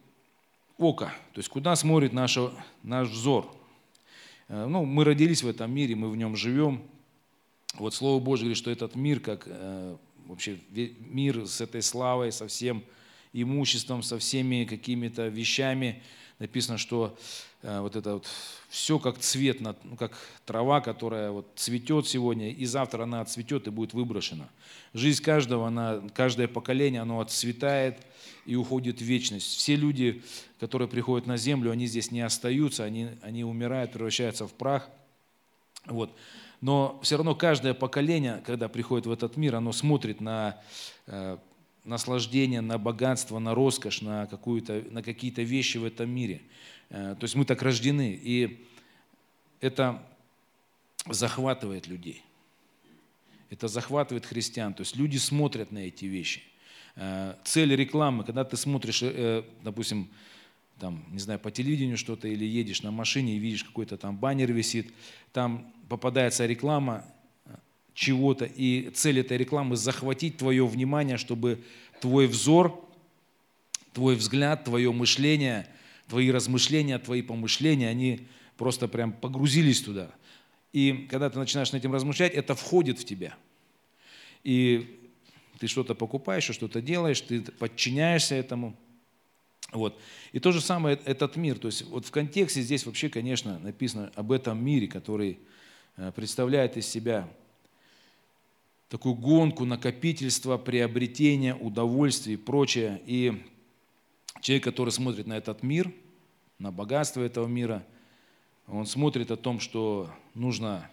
око, 0.78 1.12
то 1.35 1.40
есть 1.40 1.50
куда 1.50 1.76
смотрит 1.76 2.14
наш, 2.14 2.38
наш 2.82 3.11
взор. 3.11 3.54
Э, 4.49 4.64
ну, 4.64 4.87
мы 4.87 5.04
родились 5.04 5.42
в 5.42 5.47
этом 5.47 5.75
мире, 5.75 5.94
мы 5.94 6.09
в 6.09 6.16
нем 6.16 6.37
живем. 6.37 6.82
Вот 7.75 7.92
Слово 7.92 8.18
Божье 8.18 8.44
говорит, 8.44 8.56
что 8.56 8.71
этот 8.71 8.94
мир, 8.94 9.21
как 9.21 9.42
э, 9.44 9.97
вообще 10.25 10.59
мир 10.71 11.47
с 11.47 11.61
этой 11.61 11.82
славой, 11.82 12.32
со 12.32 12.49
всем 12.49 12.82
имуществом, 13.35 14.02
со 14.02 14.18
всеми 14.18 14.64
какими-то 14.64 15.28
вещами, 15.28 16.02
написано, 16.42 16.76
что 16.76 17.16
э, 17.62 17.80
вот 17.80 17.94
это 17.94 18.14
вот 18.14 18.28
все 18.68 18.99
как 18.99 19.18
цвет, 19.18 19.61
ну, 19.61 19.96
как 19.96 20.18
трава, 20.44 20.80
которая 20.80 21.30
вот 21.30 21.46
цветет 21.54 22.08
сегодня, 22.08 22.50
и 22.50 22.64
завтра 22.64 23.04
она 23.04 23.20
отцветет 23.20 23.68
и 23.68 23.70
будет 23.70 23.94
выброшена. 23.94 24.49
Жизнь 24.92 25.22
каждого, 25.22 25.68
она, 25.68 26.02
каждое 26.14 26.49
поколение, 26.49 27.00
оно 27.00 27.20
отцветает 27.20 27.99
и 28.44 28.56
уходит 28.56 28.99
в 28.99 29.04
вечность. 29.04 29.56
Все 29.56 29.76
люди, 29.76 30.22
которые 30.58 30.88
приходят 30.88 31.28
на 31.28 31.37
землю, 31.37 31.70
они 31.70 31.87
здесь 31.87 32.11
не 32.11 32.22
остаются, 32.22 32.82
они, 32.82 33.11
они 33.22 33.44
умирают, 33.44 33.92
превращаются 33.92 34.49
в 34.49 34.52
прах. 34.52 34.90
Вот. 35.87 36.12
Но 36.61 36.99
все 37.02 37.16
равно 37.16 37.37
каждое 37.37 37.72
поколение, 37.72 38.42
когда 38.44 38.68
приходит 38.68 39.06
в 39.06 39.12
этот 39.12 39.37
мир, 39.37 39.54
оно 39.54 39.70
смотрит 39.72 40.20
на 40.20 40.61
э, 41.06 41.38
наслаждение, 41.84 42.60
на 42.60 42.78
богатство, 42.78 43.38
на 43.38 43.54
роскошь, 43.54 44.02
на, 44.02 44.26
какую-то, 44.26 44.84
на 44.90 45.02
какие-то 45.02 45.42
вещи 45.42 45.78
в 45.78 45.84
этом 45.84 46.10
мире. 46.10 46.42
Э, 46.90 47.16
то 47.18 47.24
есть 47.24 47.34
мы 47.34 47.44
так 47.44 47.62
рождены. 47.62 48.18
И 48.22 48.64
это 49.60 50.02
захватывает 51.08 51.86
людей. 51.86 52.22
Это 53.50 53.68
захватывает 53.68 54.26
христиан. 54.26 54.74
То 54.74 54.82
есть 54.82 54.96
люди 54.96 55.16
смотрят 55.18 55.72
на 55.72 55.78
эти 55.78 56.04
вещи. 56.04 56.42
Э, 56.96 57.34
цель 57.44 57.74
рекламы, 57.74 58.24
когда 58.24 58.44
ты 58.44 58.56
смотришь, 58.56 59.02
э, 59.02 59.42
допустим, 59.62 60.08
там, 60.78 61.04
не 61.10 61.18
знаю, 61.18 61.38
по 61.38 61.50
телевидению 61.50 61.96
что-то 61.96 62.28
или 62.28 62.44
едешь 62.44 62.82
на 62.82 62.90
машине 62.90 63.36
и 63.36 63.38
видишь 63.38 63.64
какой-то 63.64 63.96
там 63.96 64.16
баннер 64.16 64.52
висит, 64.52 64.92
там 65.32 65.72
попадается 65.88 66.46
реклама, 66.46 67.04
чего-то, 67.94 68.44
и 68.44 68.90
цель 68.90 69.20
этой 69.20 69.37
рекламы 69.37 69.76
захватить 69.76 70.38
твое 70.38 70.66
внимание, 70.66 71.16
чтобы 71.16 71.62
твой 72.00 72.26
взор, 72.26 72.88
твой 73.92 74.16
взгляд, 74.16 74.64
твое 74.64 74.92
мышление, 74.92 75.66
твои 76.08 76.30
размышления, 76.30 76.99
твои 76.99 77.22
помышления, 77.22 77.88
они 77.88 78.26
просто 78.56 78.88
прям 78.88 79.12
погрузились 79.12 79.82
туда. 79.82 80.11
И 80.72 81.06
когда 81.11 81.28
ты 81.28 81.38
начинаешь 81.38 81.72
над 81.72 81.82
этим 81.82 81.92
размышлять, 81.92 82.32
это 82.32 82.54
входит 82.54 82.99
в 82.99 83.04
тебя. 83.04 83.34
И 84.42 85.00
ты 85.58 85.66
что-то 85.66 85.94
покупаешь, 85.94 86.44
что-то 86.44 86.80
делаешь, 86.80 87.20
ты 87.20 87.42
подчиняешься 87.42 88.34
этому. 88.34 88.76
Вот. 89.70 89.99
И 90.32 90.40
то 90.40 90.50
же 90.52 90.61
самое 90.61 90.99
этот 91.04 91.37
мир. 91.37 91.58
То 91.58 91.68
есть 91.68 91.82
вот 91.87 92.06
в 92.06 92.11
контексте 92.11 92.62
здесь 92.62 92.84
вообще, 92.84 93.08
конечно, 93.08 93.58
написано 93.58 94.11
об 94.14 94.32
этом 94.32 94.62
мире, 94.62 94.88
который 94.88 95.38
э, 95.96 96.11
представляет 96.14 96.76
из 96.76 96.87
себя 96.87 97.28
такую 98.92 99.14
гонку, 99.14 99.64
накопительство, 99.64 100.58
приобретение, 100.58 101.54
удовольствие 101.54 102.34
и 102.34 102.37
прочее. 102.37 103.00
И 103.06 103.42
человек, 104.42 104.64
который 104.64 104.90
смотрит 104.90 105.26
на 105.26 105.32
этот 105.32 105.62
мир, 105.62 105.90
на 106.58 106.70
богатство 106.70 107.22
этого 107.22 107.46
мира, 107.46 107.87
он 108.66 108.84
смотрит 108.84 109.30
о 109.30 109.38
том, 109.38 109.61
что 109.61 110.11
нужно, 110.34 110.90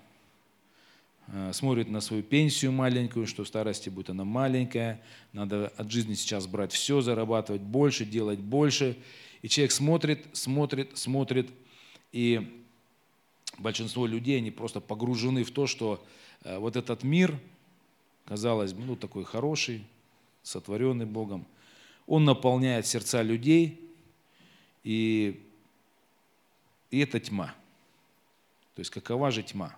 э, 1.27 1.51
смотрит 1.51 1.89
на 1.89 1.99
свою 1.99 2.23
пенсию 2.23 2.71
маленькую, 2.71 3.27
что 3.27 3.43
в 3.43 3.49
старости 3.49 3.89
будет 3.89 4.11
она 4.11 4.23
маленькая, 4.23 5.01
надо 5.33 5.67
от 5.75 5.91
жизни 5.91 6.13
сейчас 6.13 6.47
брать 6.47 6.71
все, 6.71 7.01
зарабатывать 7.01 7.61
больше, 7.61 8.05
делать 8.05 8.39
больше. 8.39 8.95
И 9.41 9.49
человек 9.49 9.73
смотрит, 9.73 10.25
смотрит, 10.31 10.97
смотрит, 10.97 11.49
и 12.13 12.63
большинство 13.57 14.05
людей, 14.05 14.37
они 14.37 14.51
просто 14.51 14.79
погружены 14.79 15.43
в 15.43 15.51
то, 15.51 15.67
что 15.67 16.01
э, 16.45 16.57
вот 16.59 16.77
этот 16.77 17.03
мир– 17.03 17.37
казалось 18.29 18.73
бы, 18.73 18.85
ну 18.85 18.95
такой 18.95 19.25
хороший, 19.25 19.83
сотворенный 20.43 21.07
Богом. 21.07 21.45
Он 22.05 22.25
наполняет 22.25 22.85
сердца 22.85 23.23
людей, 23.23 23.81
и, 24.83 25.43
и 26.91 26.99
это 26.99 27.19
тьма. 27.19 27.47
То 28.75 28.81
есть 28.81 28.91
какова 28.91 29.31
же 29.31 29.41
тьма? 29.41 29.75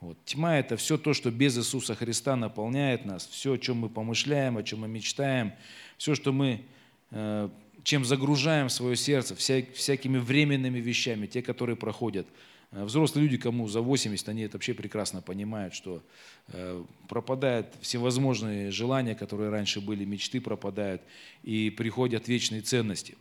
Вот. 0.00 0.16
Тьма– 0.24 0.58
это 0.58 0.78
все 0.78 0.96
то, 0.96 1.12
что 1.12 1.30
без 1.30 1.58
Иисуса 1.58 1.94
Христа 1.94 2.36
наполняет 2.36 3.04
нас, 3.04 3.26
все, 3.26 3.52
о 3.52 3.58
чем 3.58 3.76
мы 3.76 3.90
помышляем, 3.90 4.56
о 4.56 4.62
чем 4.62 4.80
мы 4.80 4.88
мечтаем, 4.88 5.52
все, 5.98 6.14
что 6.14 6.32
мы, 6.32 6.64
э, 7.10 7.50
чем 7.84 8.06
загружаем 8.06 8.70
свое 8.70 8.96
сердце, 8.96 9.36
вся, 9.36 9.62
всякими 9.74 10.16
временными 10.16 10.78
вещами, 10.78 11.26
те, 11.26 11.42
которые 11.42 11.76
проходят– 11.76 12.26
взрослые 12.70 13.24
люди, 13.24 13.36
кому 13.36 13.68
за 13.68 13.80
80, 13.80 14.28
они 14.28 14.42
это 14.42 14.56
вообще 14.56 14.74
прекрасно 14.74 15.22
понимают, 15.22 15.74
что 15.74 16.02
э, 16.48 16.84
пропадают 17.08 17.74
всевозможные 17.80 18.70
желания, 18.70 19.14
которые 19.14 19.50
раньше 19.50 19.80
были, 19.80 20.04
мечты 20.04 20.40
пропадают, 20.40 21.02
и 21.42 21.70
приходят 21.70 22.28
вечные 22.28 22.60
ценности. 22.62 23.16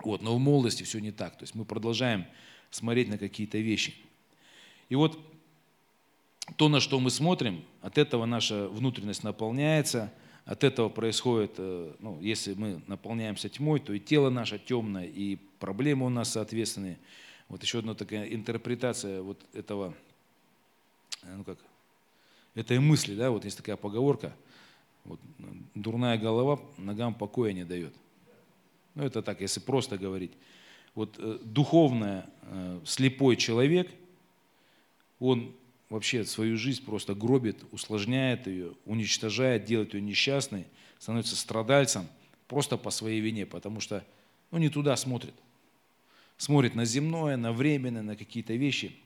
Вот, 0.00 0.22
но 0.22 0.34
в 0.34 0.38
молодости 0.38 0.82
все 0.82 0.98
не 0.98 1.12
так. 1.12 1.36
То 1.36 1.44
есть 1.44 1.54
мы 1.54 1.64
продолжаем 1.64 2.26
смотреть 2.70 3.08
на 3.08 3.18
какие-то 3.18 3.58
вещи. 3.58 3.94
И 4.88 4.94
вот 4.94 5.18
то, 6.56 6.68
на 6.68 6.80
что 6.80 6.98
мы 6.98 7.10
смотрим, 7.10 7.62
от 7.82 7.98
этого 7.98 8.24
наша 8.24 8.68
внутренность 8.68 9.22
наполняется, 9.22 10.12
от 10.44 10.64
этого 10.64 10.88
происходит, 10.88 11.52
э, 11.58 11.92
ну, 12.00 12.18
если 12.20 12.54
мы 12.54 12.80
наполняемся 12.86 13.48
тьмой, 13.48 13.80
то 13.80 13.92
и 13.92 14.00
тело 14.00 14.30
наше 14.30 14.58
темное, 14.58 15.04
и 15.04 15.36
проблемы 15.58 16.06
у 16.06 16.08
нас 16.08 16.32
соответственные. 16.32 16.98
Вот 17.48 17.62
еще 17.62 17.78
одна 17.78 17.94
такая 17.94 18.26
интерпретация 18.26 19.22
вот 19.22 19.40
этого, 19.54 19.94
э, 21.22 21.34
ну 21.34 21.44
как, 21.44 21.58
этой 22.54 22.78
мысли, 22.78 23.14
да, 23.14 23.30
вот 23.30 23.44
есть 23.44 23.56
такая 23.56 23.76
поговорка, 23.76 24.34
вот, 25.04 25.18
дурная 25.74 26.18
голова 26.18 26.60
ногам 26.76 27.14
покоя 27.14 27.52
не 27.52 27.64
дает. 27.64 27.94
Ну 28.94 29.04
это 29.04 29.22
так, 29.22 29.40
если 29.40 29.60
просто 29.60 29.96
говорить. 29.96 30.32
Вот 30.94 31.14
э, 31.18 31.38
духовно 31.42 32.28
э, 32.42 32.80
слепой 32.84 33.36
человек, 33.36 33.90
он 35.18 35.54
вообще 35.88 36.24
свою 36.24 36.58
жизнь 36.58 36.84
просто 36.84 37.14
гробит, 37.14 37.64
усложняет 37.72 38.46
ее, 38.46 38.74
уничтожает, 38.84 39.64
делает 39.64 39.94
ее 39.94 40.02
несчастной, 40.02 40.66
становится 40.98 41.34
страдальцем 41.34 42.08
просто 42.46 42.76
по 42.76 42.90
своей 42.90 43.20
вине, 43.20 43.46
потому 43.46 43.80
что 43.80 44.04
ну, 44.50 44.58
не 44.58 44.68
туда 44.68 44.94
смотрит 44.96 45.34
смотрит 46.38 46.74
на 46.74 46.84
земное, 46.84 47.36
на 47.36 47.52
временное, 47.52 48.02
на 48.02 48.16
какие-то 48.16 48.54
вещи. 48.54 48.96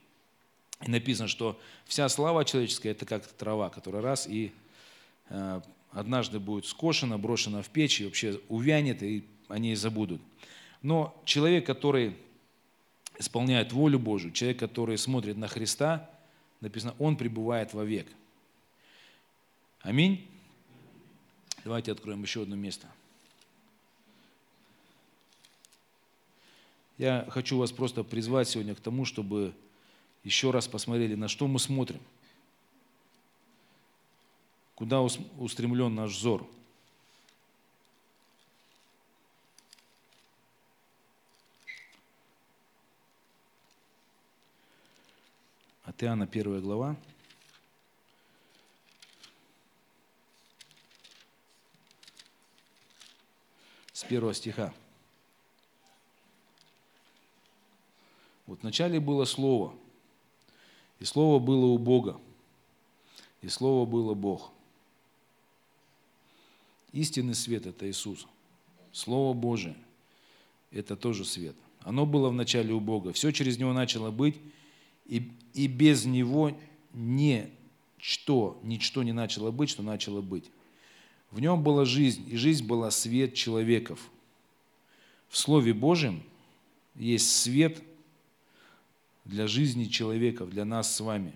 И 0.85 0.89
написано, 0.89 1.27
что 1.27 1.59
вся 1.85 2.07
слава 2.07 2.45
человеческая– 2.45 2.91
это 2.91 3.05
как 3.05 3.25
трава, 3.27 3.69
которая 3.69 4.01
раз 4.01 4.27
и 4.27 4.51
э, 5.29 5.61
однажды 5.91 6.39
будет 6.39 6.65
скошена, 6.65 7.17
брошена 7.17 7.61
в 7.61 7.69
печь, 7.69 7.99
и 8.01 8.05
вообще 8.05 8.39
увянет, 8.49 9.01
и 9.03 9.25
они 9.47 9.69
ней 9.69 9.75
забудут. 9.75 10.21
Но 10.81 11.19
человек, 11.25 11.65
который 11.65 12.15
исполняет 13.17 13.71
волю 13.71 13.99
Божию, 13.99 14.31
человек, 14.31 14.59
который 14.59 14.97
смотрит 14.97 15.37
на 15.37 15.47
Христа, 15.47 16.09
написано, 16.61 16.95
он 16.99 17.15
пребывает 17.15 17.73
вовек. 17.73 18.07
Аминь. 19.81 20.27
Давайте 21.63 21.91
откроем 21.91 22.21
еще 22.21 22.43
одно 22.43 22.55
место– 22.55 22.87
Я 26.97 27.25
хочу 27.29 27.57
вас 27.57 27.71
просто 27.71 28.03
призвать 28.03 28.47
сегодня 28.47 28.75
к 28.75 28.79
тому, 28.79 29.05
чтобы 29.05 29.53
еще 30.23 30.51
раз 30.51 30.67
посмотрели, 30.67 31.15
на 31.15 31.27
что 31.27 31.47
мы 31.47 31.59
смотрим. 31.59 31.99
куда 34.83 35.01
устремлен 35.01 35.95
наш 35.95 36.11
взор. 36.11 36.45
От 45.85 46.03
Иоанна 46.03 46.25
1 46.25 46.61
глава. 46.61 46.97
С 53.93 54.03
первого 54.03 54.33
стиха. 54.33 54.73
Вот 58.45 58.61
вначале 58.61 58.99
было 58.99 59.25
Слово, 59.25 59.73
и 60.99 61.05
Слово 61.05 61.39
было 61.39 61.65
у 61.65 61.77
Бога, 61.77 62.19
и 63.41 63.47
Слово 63.47 63.85
было 63.85 64.13
Бог. 64.13 64.51
Истинный 66.91 67.35
свет– 67.35 67.65
это 67.67 67.89
Иисус. 67.89 68.27
Слово 68.91 69.33
Божие– 69.33 69.75
это 70.71 70.95
тоже 70.95 71.25
свет. 71.25 71.55
Оно 71.81 72.05
было 72.05 72.29
в 72.29 72.33
начале 72.33 72.73
у 72.73 72.79
Бога. 72.79 73.11
Все 73.13 73.31
через 73.31 73.57
Него 73.57 73.73
начало 73.73 74.11
быть, 74.11 74.35
и, 75.05 75.31
и 75.53 75.67
без 75.67 76.05
Него 76.05 76.55
ничто, 76.93 78.59
ничто 78.63 79.03
не 79.03 79.11
начало 79.11 79.51
быть, 79.51 79.69
что 79.69 79.83
начало 79.83 80.21
быть. 80.21 80.45
В 81.31 81.39
Нем 81.39 81.63
была 81.63 81.83
жизнь, 81.85 82.23
и 82.29 82.37
жизнь 82.37 82.65
была 82.65 82.91
свет 82.91 83.33
человеков. 83.33 84.11
В 85.29 85.37
Слове 85.37 85.73
Божьем 85.73 86.21
есть 86.95 87.41
свет 87.41 87.81
для 89.25 89.47
жизни 89.47 89.85
человеков, 89.85 90.49
для 90.49 90.65
нас 90.65 90.93
с 90.95 90.99
вами. 90.99 91.33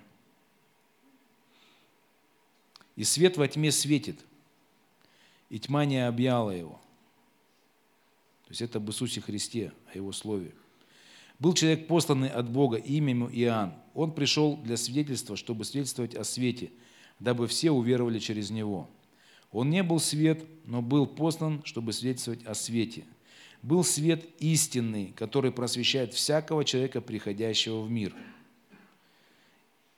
И 2.95 3.03
свет 3.03 3.37
во 3.37 3.47
тьме 3.47 3.71
светит, 3.71 4.19
и 5.49 5.59
тьма 5.59 5.85
не 5.85 6.05
объяла 6.05 6.51
его. 6.51 6.81
То 8.45 8.51
есть 8.51 8.61
это 8.61 8.77
об 8.79 8.89
Иисусе 8.89 9.21
Христе, 9.21 9.73
о 9.93 9.97
Его 9.97 10.11
Слове. 10.11 10.53
Был 11.39 11.53
человек 11.53 11.87
посланный 11.87 12.29
от 12.29 12.49
Бога, 12.49 12.77
имя 12.77 13.09
ему 13.09 13.29
Иоанн. 13.29 13.73
Он 13.93 14.11
пришел 14.11 14.57
для 14.57 14.77
свидетельства, 14.77 15.35
чтобы 15.35 15.65
свидетельствовать 15.65 16.15
о 16.15 16.23
свете, 16.23 16.71
дабы 17.19 17.47
все 17.47 17.71
уверовали 17.71 18.19
через 18.19 18.49
него. 18.49 18.89
Он 19.51 19.69
не 19.69 19.83
был 19.83 19.99
свет, 19.99 20.43
но 20.65 20.81
был 20.81 21.05
послан, 21.05 21.61
чтобы 21.63 21.93
свидетельствовать 21.93 22.43
о 22.45 22.55
свете. 22.55 23.05
Был 23.61 23.83
свет 23.83 24.25
истинный, 24.39 25.13
который 25.15 25.51
просвещает 25.51 26.13
всякого 26.13 26.63
человека, 26.63 27.01
приходящего 27.01 27.81
в 27.81 27.89
мир. 27.89 28.15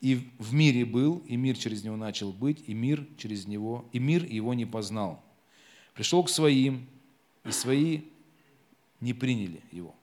И 0.01 0.29
в 0.37 0.53
мире 0.53 0.85
был, 0.85 1.23
и 1.27 1.35
мир 1.35 1.57
через 1.57 1.83
него 1.83 1.97
начал 1.97 2.31
быть, 2.31 2.63
и 2.67 2.73
мир 2.73 3.05
через 3.17 3.45
него, 3.45 3.85
и 3.91 3.99
мир 3.99 4.23
его 4.23 4.53
не 4.53 4.65
познал. 4.65 5.21
Пришел 5.93 6.23
к 6.23 6.29
своим, 6.29 6.87
и 7.43 7.51
свои 7.51 8.01
не 9.01 9.13
приняли 9.13 9.61
его 9.71 9.93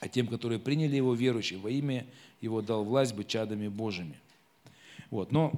а 0.00 0.08
тем, 0.08 0.26
которые 0.26 0.58
приняли 0.58 0.96
его 0.96 1.14
верующие 1.14 1.58
во 1.58 1.70
имя 1.70 2.06
его 2.40 2.62
дал 2.62 2.84
власть 2.84 3.14
быть 3.14 3.28
чадами 3.28 3.68
Божьими. 3.68 4.18
Вот, 5.10 5.32
но, 5.32 5.52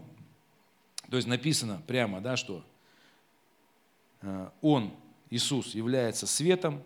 то 1.11 1.17
есть 1.17 1.29
написано 1.29 1.83
прямо, 1.87 2.21
да, 2.21 2.37
что 2.37 2.65
э, 4.23 4.49
он, 4.63 4.93
Иисус, 5.31 5.75
является 5.75 6.27
светом, 6.27 6.83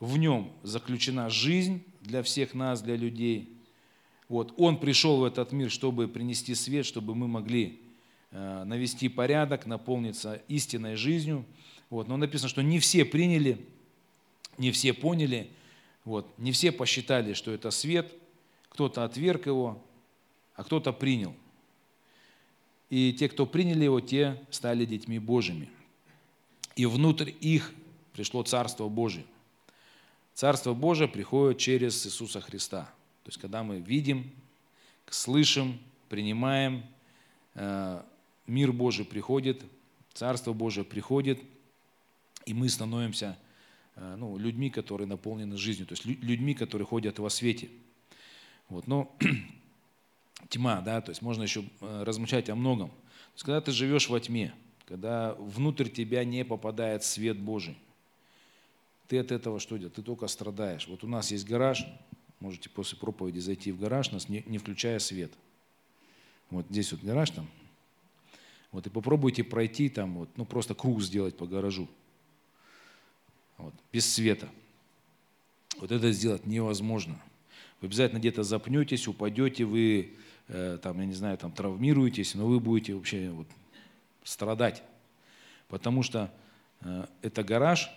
в 0.00 0.16
нем 0.18 0.52
заключена 0.62 1.30
жизнь 1.30 1.84
для 2.00 2.22
всех 2.22 2.54
нас, 2.54 2.82
для 2.82 2.96
людей. 2.96 3.56
Вот, 4.28 4.52
он 4.56 4.78
пришел 4.78 5.18
в 5.18 5.24
этот 5.24 5.52
мир, 5.52 5.70
чтобы 5.70 6.08
принести 6.08 6.54
свет, 6.54 6.84
чтобы 6.84 7.14
мы 7.14 7.28
могли 7.28 7.80
э, 8.30 8.64
навести 8.64 9.08
порядок, 9.08 9.66
наполниться 9.66 10.42
истинной 10.48 10.96
жизнью. 10.96 11.44
Вот, 11.90 12.08
но 12.08 12.16
написано, 12.16 12.48
что 12.48 12.62
не 12.62 12.78
все 12.78 13.04
приняли, 13.04 13.64
не 14.58 14.72
все 14.72 14.92
поняли, 14.92 15.50
вот. 16.04 16.26
Не 16.38 16.52
все 16.52 16.72
посчитали, 16.72 17.32
что 17.34 17.52
это 17.52 17.70
свет, 17.70 18.12
кто-то 18.70 19.04
отверг 19.04 19.46
его, 19.46 19.82
а 20.54 20.64
кто-то 20.64 20.92
принял. 20.92 21.34
И 22.90 23.12
те, 23.12 23.28
кто 23.28 23.46
приняли 23.46 23.84
его, 23.84 24.00
те 24.00 24.42
стали 24.50 24.84
детьми 24.84 25.18
Божьими. 25.18 25.70
И 26.76 26.86
внутрь 26.86 27.32
их 27.40 27.72
пришло 28.12 28.42
Царство 28.42 28.88
Божие. 28.88 29.24
Царство 30.34 30.74
Божие 30.74 31.08
приходит 31.08 31.58
через 31.58 32.06
Иисуса 32.06 32.40
Христа. 32.40 32.84
То 33.24 33.28
есть, 33.28 33.38
когда 33.38 33.62
мы 33.62 33.80
видим, 33.80 34.30
слышим, 35.10 35.78
принимаем, 36.08 36.84
э, 37.54 38.02
мир 38.46 38.72
Божий 38.72 39.04
приходит, 39.04 39.62
Царство 40.14 40.52
Божие 40.52 40.84
приходит, 40.84 41.40
и 42.46 42.54
мы 42.54 42.68
становимся 42.68 43.36
Э, 43.94 44.14
ну, 44.16 44.38
людьми, 44.38 44.70
которые 44.70 45.06
наполнены 45.06 45.56
жизнью, 45.56 45.86
то 45.86 45.92
есть 45.92 46.04
людьми, 46.04 46.54
которые 46.54 46.86
ходят 46.86 47.18
во 47.18 47.28
свете. 47.28 47.68
Вот, 48.68 48.86
но 48.86 49.14
тьма, 50.48 50.80
да, 50.80 51.00
то 51.00 51.10
есть 51.10 51.20
можно 51.20 51.42
еще 51.42 51.64
э, 51.80 52.02
размышлять 52.04 52.48
о 52.48 52.54
многом. 52.54 52.88
То 52.88 53.34
есть, 53.34 53.44
когда 53.44 53.60
ты 53.60 53.72
живешь 53.72 54.08
во 54.08 54.18
тьме, 54.18 54.54
когда 54.86 55.34
внутрь 55.34 55.88
тебя 55.88 56.24
не 56.24 56.44
попадает 56.44 57.04
свет 57.04 57.38
Божий, 57.38 57.76
ты 59.08 59.18
от 59.18 59.32
этого 59.32 59.60
что 59.60 59.76
делаешь? 59.76 59.94
Ты 59.94 60.02
только 60.02 60.26
страдаешь. 60.26 60.88
Вот 60.88 61.04
у 61.04 61.08
нас 61.08 61.30
есть 61.30 61.46
гараж, 61.46 61.86
можете 62.40 62.68
после 62.70 62.98
проповеди 62.98 63.38
зайти 63.40 63.72
в 63.72 63.78
гараж, 63.78 64.10
нас 64.10 64.28
не, 64.28 64.42
не 64.46 64.58
включая 64.58 64.98
свет. 64.98 65.32
Вот 66.50 66.66
здесь 66.70 66.92
вот 66.92 67.02
гараж 67.02 67.30
там. 67.30 67.48
Вот 68.70 68.86
и 68.86 68.90
попробуйте 68.90 69.44
пройти 69.44 69.88
там, 69.88 70.14
вот, 70.14 70.30
ну 70.36 70.46
просто 70.46 70.74
круг 70.74 71.02
сделать 71.02 71.36
по 71.36 71.46
гаражу 71.46 71.88
вот, 73.58 73.74
без 73.92 74.10
света. 74.12 74.48
Вот 75.78 75.90
это 75.92 76.12
сделать 76.12 76.46
невозможно. 76.46 77.20
Вы 77.80 77.86
обязательно 77.86 78.18
где-то 78.18 78.42
запнетесь, 78.42 79.08
упадете, 79.08 79.64
вы, 79.64 80.14
э, 80.48 80.78
там, 80.82 81.00
я 81.00 81.06
не 81.06 81.14
знаю, 81.14 81.38
там, 81.38 81.52
травмируетесь, 81.52 82.34
но 82.34 82.46
вы 82.46 82.60
будете 82.60 82.94
вообще 82.94 83.30
вот, 83.30 83.46
страдать. 84.24 84.82
Потому 85.68 86.02
что 86.02 86.32
э, 86.80 87.06
это 87.22 87.42
гараж, 87.42 87.90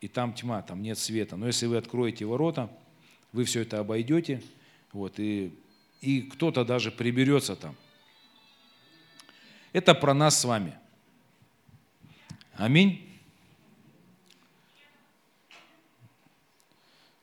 и 0.00 0.08
там 0.08 0.34
тьма, 0.34 0.62
там 0.62 0.82
нет 0.82 0.98
света. 0.98 1.36
Но 1.36 1.46
если 1.46 1.66
вы 1.66 1.76
откроете 1.76 2.24
ворота, 2.24 2.70
вы 3.32 3.44
все 3.44 3.62
это 3.62 3.80
обойдете, 3.80 4.42
вот, 4.92 5.18
и, 5.18 5.52
и 6.00 6.22
кто-то 6.22 6.64
даже 6.64 6.90
приберется 6.90 7.56
там. 7.56 7.74
Это 9.72 9.94
про 9.94 10.14
нас 10.14 10.38
с 10.38 10.44
вами. 10.44 10.78
Аминь. 12.54 13.10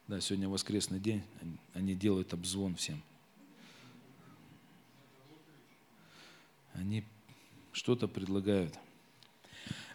Да, 0.08 0.20
сегодня 0.20 0.50
воскресный 0.50 1.00
день, 1.00 1.24
они 1.74 1.96
делают 1.96 2.34
обзвон 2.34 2.76
всем. 2.76 3.02
Они 6.74 7.06
что-то 7.72 8.08
предлагают. 8.08 8.78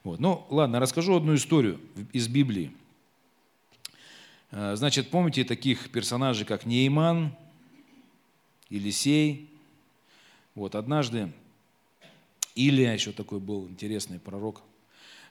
Вот. 0.05 0.21
Ну, 0.21 0.47
ладно, 0.51 0.81
расскажу 0.81 1.17
одну 1.17 1.35
историю 1.35 1.81
из 2.13 2.29
Библии. 2.29 2.73
А, 4.51 4.77
значит, 4.77 5.11
помните 5.11 5.45
таких 5.45 5.91
персонажей, 5.91 6.47
как 6.47 6.65
Нейман, 6.65 7.35
Елисей? 8.71 9.51
Вот, 10.55 10.75
однажды 10.75 11.33
Илия, 12.55 12.95
еще 12.95 13.13
такой 13.13 13.41
был 13.41 13.69
интересный 13.69 14.19
пророк. 14.19 14.63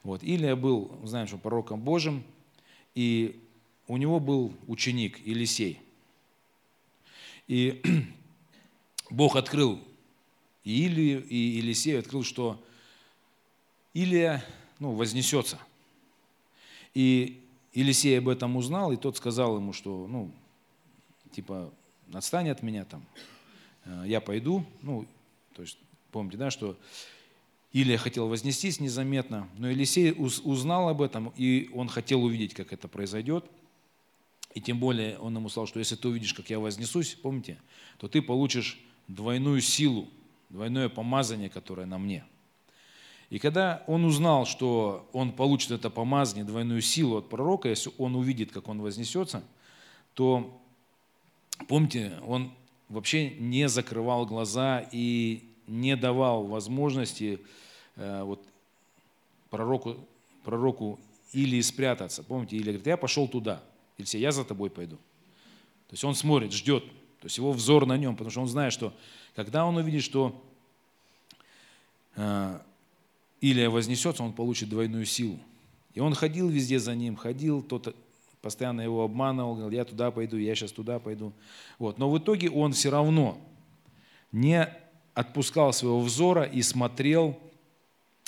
Вот, 0.04 0.24
Илия 0.24 0.56
был, 0.56 0.92
знаем, 1.04 1.28
что 1.28 1.38
пророком 1.38 1.82
Божьим, 1.82 2.24
и 2.94 3.42
у 3.88 3.98
него 3.98 4.20
был 4.20 4.54
ученик 4.68 5.26
Елисей. 5.26 5.80
И 7.48 7.82
Бог 9.10 9.36
открыл 9.36 9.80
и 10.66 10.86
Илию, 10.86 11.26
и 11.26 11.38
Елисею 11.38 12.00
открыл, 12.00 12.24
что 12.24 12.62
Илия 13.94 14.44
ну, 14.80 14.92
вознесется. 14.92 15.58
И 16.94 17.42
Елисей 17.74 18.18
об 18.18 18.28
этом 18.28 18.58
узнал, 18.58 18.92
и 18.92 18.98
тот 18.98 19.16
сказал 19.16 19.56
ему, 19.56 19.72
что, 19.72 20.08
ну, 20.08 20.30
типа, 21.32 21.72
отстань 22.12 22.50
от 22.50 22.62
меня 22.62 22.84
там, 22.84 23.06
э, 23.86 24.04
я 24.08 24.20
пойду. 24.20 24.66
Ну, 24.82 25.06
то 25.54 25.62
есть, 25.62 25.78
помните, 26.12 26.36
да, 26.36 26.52
что 26.52 26.78
Илия 27.72 27.98
хотел 27.98 28.28
вознестись 28.28 28.82
незаметно, 28.82 29.48
но 29.58 29.70
Елисей 29.70 30.14
узнал 30.18 30.90
об 30.90 31.02
этом, 31.02 31.32
и 31.38 31.70
он 31.74 31.88
хотел 31.88 32.24
увидеть, 32.26 32.54
как 32.54 32.74
это 32.74 32.90
произойдет– 32.90 33.46
и 34.56 34.62
тем 34.62 34.80
более 34.80 35.20
он 35.20 35.36
ему 35.36 35.50
сказал, 35.50 35.68
что 35.68 35.80
если 35.80 35.96
ты 35.96 36.08
увидишь, 36.08 36.34
как 36.34 36.50
я 36.50 36.60
вознесусь, 36.60 37.16
помните, 37.22 37.60
то 38.00 38.08
ты 38.08 38.22
получишь 38.22 38.80
двойную 39.10 39.60
силу, 39.60 40.08
двойное 40.50 40.90
помазание, 40.90 41.50
которое 41.50 41.86
на 41.86 41.98
мне. 41.98 42.26
И 43.30 43.40
когда 43.40 43.84
он 43.88 44.06
узнал, 44.06 44.46
что 44.46 45.10
он 45.12 45.32
получит 45.32 45.72
это 45.72 45.90
помазание, 45.90 46.46
двойную 46.46 46.82
силу 46.82 47.18
от 47.18 47.30
пророка, 47.30 47.70
если 47.70 47.92
он 47.98 48.16
увидит, 48.16 48.52
как 48.52 48.68
он 48.68 48.82
вознесется, 48.82 49.44
то, 50.14 50.62
помните, 51.68 52.14
он 52.26 52.54
вообще 52.88 53.32
не 53.32 53.68
закрывал 53.68 54.26
глаза 54.26 54.86
и 54.92 55.44
не 55.68 55.96
давал 55.96 56.46
возможности 56.46 57.40
э, 57.96 58.24
вот, 58.24 58.46
пророку, 59.50 59.98
пророку 60.44 61.00
или 61.34 61.60
спрятаться. 61.62 62.24
Помните, 62.24 62.56
или 62.56 62.66
говорит, 62.66 62.88
я 62.88 62.98
пошел 62.98 63.28
туда. 63.28 63.64
Или 63.98 64.18
я 64.18 64.32
за 64.32 64.46
тобой 64.46 64.70
пойду. 64.70 64.98
То 65.88 65.94
есть 65.94 66.04
он 66.04 66.16
смотрит, 66.16 66.54
ждет. 66.54 66.84
То 67.26 67.28
есть 67.28 67.40
его 67.40 67.54
взор 67.54 67.88
на 67.88 67.98
нем, 67.98 68.14
потому 68.14 68.30
что 68.30 68.42
он 68.42 68.48
знает, 68.48 68.72
что 68.72 68.94
когда 69.36 69.66
он 69.66 69.78
увидит, 69.78 70.04
что 70.04 70.40
э, 72.16 72.60
Илия 73.42 73.72
вознесется, 73.72 74.22
он 74.22 74.32
получит 74.32 74.70
двойную 74.70 75.06
силу. 75.06 75.40
И 75.96 76.00
он 76.00 76.14
ходил 76.14 76.50
везде 76.50 76.78
за 76.78 76.94
ним, 76.94 77.16
ходил, 77.16 77.64
тот 77.64 77.96
постоянно 78.44 78.82
его 78.82 79.04
обманывал, 79.04 79.56
говорил, 79.56 79.76
я 79.76 79.86
туда 79.86 80.12
пойду, 80.12 80.38
я 80.38 80.54
сейчас 80.54 80.72
туда 80.72 81.00
пойду. 81.00 81.34
Вот. 81.80 81.98
Но 81.98 82.12
в 82.12 82.18
итоге 82.20 82.52
он 82.52 82.74
все 82.74 82.92
равно 82.92 83.40
не 84.32 84.70
отпускал 85.16 85.74
своего 85.74 86.02
взора 86.02 86.44
и 86.44 86.62
смотрел, 86.62 87.40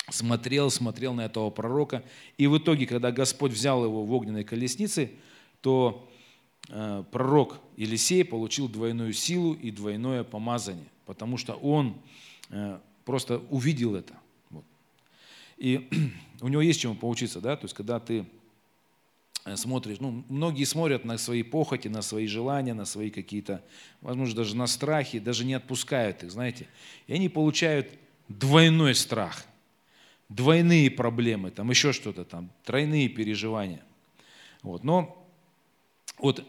смотрел, 0.09 0.71
смотрел 0.71 1.13
на 1.13 1.25
этого 1.25 1.51
пророка. 1.51 2.01
И 2.39 2.47
в 2.47 2.57
итоге, 2.57 2.87
когда 2.87 3.11
Господь 3.11 3.51
взял 3.51 3.85
его 3.85 4.03
в 4.03 4.11
огненной 4.11 4.43
колеснице, 4.43 5.11
то 5.61 6.09
пророк 7.11 7.59
Елисей 7.77 8.25
получил 8.25 8.67
двойную 8.67 9.13
силу 9.13 9.53
и 9.53 9.71
двойное 9.71 10.23
помазание, 10.23 10.87
потому 11.05 11.37
что 11.37 11.53
он 11.53 11.95
э, 12.49 12.79
просто 13.05 13.41
увидел 13.49 13.95
это. 13.95 14.13
И 15.57 15.87
у 16.41 16.47
него 16.47 16.61
есть 16.61 16.81
чему 16.81 16.95
поучиться, 16.95 17.39
да, 17.41 17.55
то 17.55 17.65
есть 17.65 17.73
когда 17.73 17.99
ты 17.99 18.25
Э, 19.47 19.55
смотришь, 19.55 20.01
ну, 20.01 20.25
многие 20.27 20.65
смотрят 20.65 21.05
на 21.05 21.17
свои 21.17 21.41
похоти, 21.41 21.87
на 21.87 22.01
свои 22.01 22.27
желания, 22.27 22.73
на 22.73 22.83
свои 22.83 23.09
какие-то, 23.09 23.63
возможно, 24.01 24.35
даже 24.35 24.57
на 24.57 24.67
страхи, 24.67 25.19
даже 25.19 25.45
не 25.45 25.53
отпускают 25.53 26.21
их, 26.23 26.31
знаете. 26.31 26.67
И 27.07 27.13
они 27.13 27.29
получают 27.29 27.87
двойной 28.27 28.93
страх, 28.93 29.45
двойные 30.27 30.91
проблемы, 30.91 31.51
там 31.51 31.69
еще 31.69 31.93
что-то 31.93 32.25
там, 32.25 32.49
тройные 32.65 33.07
переживания. 33.07 33.81
Вот. 34.63 34.83
Но 34.83 35.25
вот 36.17 36.39
э, 36.39 36.43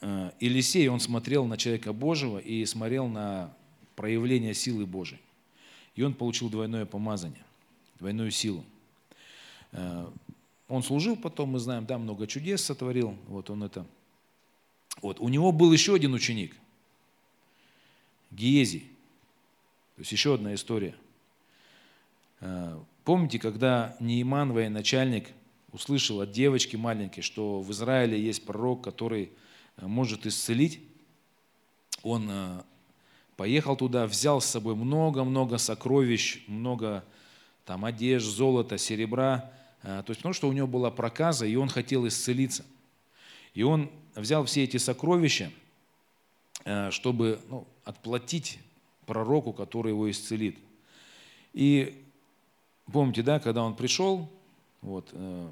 Елисей, 0.00 0.88
он 0.88 1.00
смотрел 1.00 1.46
на 1.46 1.56
человека 1.56 1.92
Божьего 1.92 2.38
и 2.38 2.64
смотрел 2.66 3.08
на 3.08 3.54
проявление 3.96 4.54
силы 4.54 4.86
Божией. 4.86 5.20
И 5.96 6.02
он 6.02 6.14
получил 6.14 6.50
двойное 6.50 6.84
помазание, 6.84 7.42
двойную 7.98 8.30
силу. 8.30 8.62
Э, 9.72 10.06
он 10.68 10.82
служил 10.82 11.16
потом, 11.16 11.50
мы 11.50 11.58
знаем, 11.58 11.86
да, 11.86 11.96
много 11.98 12.26
чудес 12.26 12.62
сотворил. 12.62 13.16
Вот 13.26 13.50
он 13.50 13.64
это. 13.64 13.86
Вот. 15.00 15.18
У 15.18 15.28
него 15.28 15.50
был 15.52 15.72
еще 15.72 15.94
один 15.94 16.12
ученик, 16.12 16.54
Гиезий. 18.30 18.80
То 19.96 20.00
есть 20.00 20.12
еще 20.12 20.34
одна 20.34 20.54
история. 20.54 20.94
Э, 22.40 22.78
помните, 23.04 23.38
когда 23.38 23.96
Нейман, 23.98 24.52
военачальник, 24.52 25.30
услышал 25.72 26.20
от 26.20 26.32
девочки 26.32 26.76
маленькой, 26.76 27.22
что 27.22 27.60
в 27.60 27.70
Израиле 27.72 28.20
есть 28.20 28.44
пророк, 28.44 28.82
который 28.82 29.24
э, 29.24 29.28
может 29.78 30.26
исцелить, 30.26 30.80
он 32.02 32.28
э, 32.30 32.62
поехал 33.36 33.76
туда, 33.76 34.06
взял 34.06 34.40
с 34.40 34.46
собой 34.46 34.74
много-много 34.74 35.58
сокровищ, 35.58 36.42
много 36.46 37.04
там 37.64 37.84
одежд, 37.84 38.26
золота, 38.26 38.78
серебра, 38.78 39.50
а, 39.82 40.02
то 40.02 40.10
есть 40.10 40.20
потому 40.20 40.32
что 40.32 40.48
у 40.48 40.52
него 40.52 40.66
была 40.66 40.90
проказа, 40.90 41.46
и 41.46 41.56
он 41.56 41.68
хотел 41.68 42.06
исцелиться. 42.06 42.64
И 43.54 43.62
он 43.62 43.90
взял 44.14 44.44
все 44.44 44.64
эти 44.64 44.76
сокровища, 44.76 45.50
а, 46.64 46.90
чтобы 46.90 47.40
ну, 47.48 47.66
отплатить 47.84 48.58
пророку, 49.04 49.52
который 49.52 49.90
его 49.92 50.10
исцелит. 50.10 50.58
И 51.52 52.02
помните, 52.92 53.22
да, 53.22 53.38
когда 53.38 53.62
он 53.62 53.74
пришел, 53.74 54.28
вот, 54.82 55.08
э, 55.12 55.48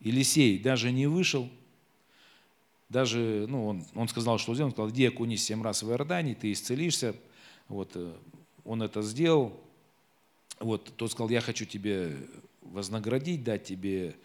Елисей 0.00 0.58
даже 0.58 0.92
не 0.92 1.06
вышел, 1.06 1.48
даже, 2.88 3.46
ну, 3.48 3.66
он, 3.66 3.84
он 3.94 4.08
сказал, 4.08 4.38
что 4.38 4.54
сделал, 4.54 4.68
он 4.68 4.72
сказал, 4.72 4.90
иди 4.90 5.06
окунись 5.06 5.44
семь 5.44 5.62
раз 5.62 5.82
в 5.82 5.90
Иордане, 5.90 6.34
ты 6.34 6.52
исцелишься. 6.52 7.16
Вот, 7.68 7.90
э, 7.94 8.12
он 8.64 8.82
это 8.82 9.02
сделал. 9.02 9.60
Вот, 10.60 10.92
тот 10.96 11.10
сказал, 11.10 11.28
я 11.28 11.40
хочу 11.40 11.64
тебе 11.64 12.16
вознаградить, 12.62 13.44
дать 13.44 13.64
тебе 13.64 14.16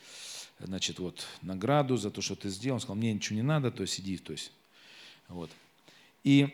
значит, 0.59 0.99
вот, 0.99 1.25
награду 1.41 1.97
за 1.97 2.11
то, 2.11 2.21
что 2.21 2.35
ты 2.35 2.49
сделал. 2.49 2.75
Он 2.75 2.79
сказал, 2.81 2.97
мне 2.97 3.13
ничего 3.13 3.35
не 3.35 3.41
надо, 3.41 3.71
то 3.71 3.81
есть 3.81 3.99
иди. 3.99 4.17
То 4.17 4.33
есть, 4.33 4.51
вот. 5.27 5.49
И 6.23 6.49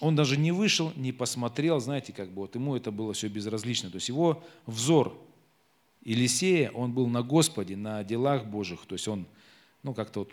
он 0.00 0.16
даже 0.16 0.36
не 0.36 0.52
вышел, 0.52 0.92
не 0.96 1.12
посмотрел, 1.12 1.80
знаете, 1.80 2.12
как 2.12 2.28
бы 2.28 2.42
вот 2.42 2.54
ему 2.54 2.76
это 2.76 2.90
было 2.90 3.12
все 3.14 3.28
безразлично. 3.28 3.88
То 3.90 3.96
есть 3.96 4.08
его 4.08 4.44
взор 4.66 5.16
Елисея, 6.04 6.70
он 6.72 6.92
был 6.92 7.06
на 7.06 7.22
Господе, 7.22 7.76
на 7.76 8.02
делах 8.04 8.44
Божьих. 8.44 8.80
То 8.86 8.94
есть 8.94 9.08
он, 9.08 9.26
ну 9.82 9.94
как-то 9.94 10.20
вот, 10.20 10.32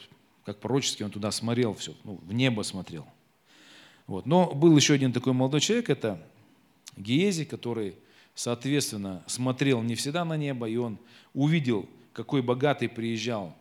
как 0.50 0.60
пророчески 0.60 1.04
он 1.04 1.12
туда 1.12 1.32
смотрел 1.32 1.76
все, 1.76 1.94
ну, 2.04 2.20
в 2.24 2.34
небо 2.34 2.64
смотрел. 2.64 3.06
Вот. 4.08 4.26
Но 4.26 4.52
был 4.52 4.76
еще 4.76 4.96
один 4.96 5.14
такой 5.14 5.34
молодой 5.34 5.60
человек, 5.60 5.90
это 5.90 6.20
Гиези, 6.98 7.46
который 7.46 7.96
соответственно, 8.34 9.22
смотрел 9.28 9.82
не 9.82 9.96
всегда 9.96 10.24
на 10.24 10.38
небо, 10.38 10.68
и 10.68 10.78
он 10.78 10.98
увидел, 11.34 11.86
какой 12.14 12.42
богатый 12.42 12.88
приезжал 12.88 13.54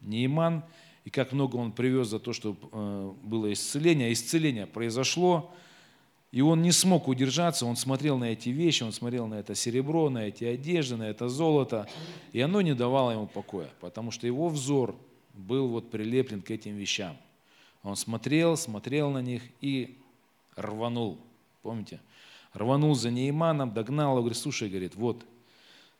Нейман, 0.00 0.64
и 1.04 1.10
как 1.10 1.32
много 1.32 1.56
он 1.56 1.72
привез 1.72 2.08
за 2.08 2.18
то, 2.18 2.32
чтобы 2.32 2.58
э, 2.72 3.12
было 3.22 3.52
исцеление. 3.52 4.08
А 4.08 4.12
исцеление 4.12 4.66
произошло, 4.66 5.54
и 6.32 6.42
он 6.42 6.60
не 6.60 6.72
смог 6.72 7.08
удержаться, 7.08 7.64
он 7.64 7.76
смотрел 7.76 8.18
на 8.18 8.32
эти 8.32 8.50
вещи, 8.50 8.82
он 8.82 8.92
смотрел 8.92 9.28
на 9.28 9.36
это 9.36 9.54
серебро, 9.54 10.10
на 10.10 10.26
эти 10.26 10.44
одежды, 10.44 10.96
на 10.96 11.08
это 11.08 11.28
золото, 11.28 11.88
и 12.32 12.40
оно 12.40 12.60
не 12.60 12.74
давало 12.74 13.12
ему 13.12 13.28
покоя, 13.28 13.70
потому 13.80 14.10
что 14.10 14.26
его 14.26 14.48
взор 14.50 14.94
был 15.38 15.68
вот 15.68 15.90
прилеплен 15.90 16.42
к 16.42 16.50
этим 16.50 16.76
вещам. 16.76 17.16
Он 17.82 17.96
смотрел, 17.96 18.56
смотрел 18.56 19.10
на 19.10 19.22
них 19.22 19.42
и 19.60 19.96
рванул. 20.56 21.18
Помните? 21.62 22.00
рванул 22.52 22.94
за 22.94 23.10
Нейманом, 23.10 23.72
догнал 23.72 24.12
его, 24.12 24.20
говорит, 24.20 24.38
слушай, 24.38 24.68
говорит, 24.68 24.94
вот, 24.94 25.24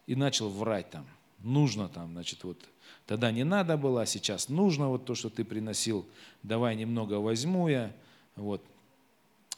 и 0.07 0.14
начал 0.14 0.48
врать 0.48 0.90
там, 0.90 1.07
нужно 1.40 1.88
там, 1.88 2.12
значит, 2.12 2.44
вот, 2.44 2.59
тогда 3.07 3.31
не 3.31 3.44
надо 3.44 3.77
было, 3.77 4.03
а 4.03 4.07
сейчас 4.07 4.48
нужно 4.48 4.88
вот 4.88 5.05
то, 5.05 5.14
что 5.14 5.31
ты 5.31 5.44
приносил, 5.44 6.07
давай 6.42 6.77
немного 6.77 7.14
возьму 7.14 7.68
я, 7.68 7.92
вот, 8.37 8.62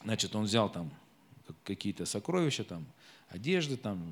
значит, 0.02 0.34
он 0.34 0.44
взял 0.44 0.70
там 0.70 0.90
какие-то 1.64 2.06
сокровища, 2.06 2.64
там, 2.64 2.84
одежды, 3.28 3.76
там, 3.76 4.02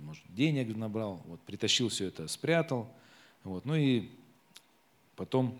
может, 0.00 0.24
денег 0.28 0.74
набрал, 0.76 1.22
вот, 1.26 1.40
притащил 1.40 1.88
все 1.88 2.06
это, 2.06 2.28
спрятал, 2.28 2.88
вот, 3.44 3.64
ну 3.64 3.74
и 3.74 4.08
потом 5.16 5.58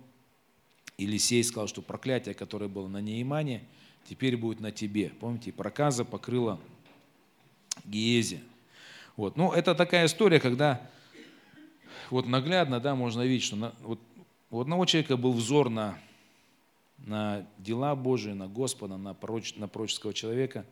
Елисей 0.98 1.42
сказал, 1.44 1.68
что 1.68 1.82
проклятие, 1.82 2.34
которое 2.34 2.68
было 2.68 2.88
на 2.88 3.00
Неймане, 3.00 3.64
теперь 4.08 4.36
будет 4.36 4.60
на 4.60 4.70
тебе. 4.70 5.10
Помните, 5.20 5.52
проказа 5.52 6.04
покрыла 6.04 6.60
Гиези. 7.84 8.42
Вот. 9.16 9.36
Ну, 9.36 9.52
это 9.52 9.74
такая 9.74 10.06
история, 10.06 10.40
когда 10.40 10.88
вот 12.10 12.26
наглядно, 12.26 12.80
да, 12.80 12.94
можно 12.94 13.22
видеть, 13.22 13.44
что 13.44 13.56
на, 13.56 13.74
вот, 13.80 13.98
у 14.50 14.60
одного 14.60 14.84
человека 14.86 15.16
был 15.16 15.32
взор 15.32 15.70
на, 15.70 15.98
на 16.98 17.46
дела 17.58 17.96
Божии, 17.96 18.30
на 18.30 18.46
Господа, 18.46 18.96
на, 18.96 19.14
пророч, 19.14 19.56
на 19.56 19.68
пророческого 19.68 20.14
человека, 20.14 20.64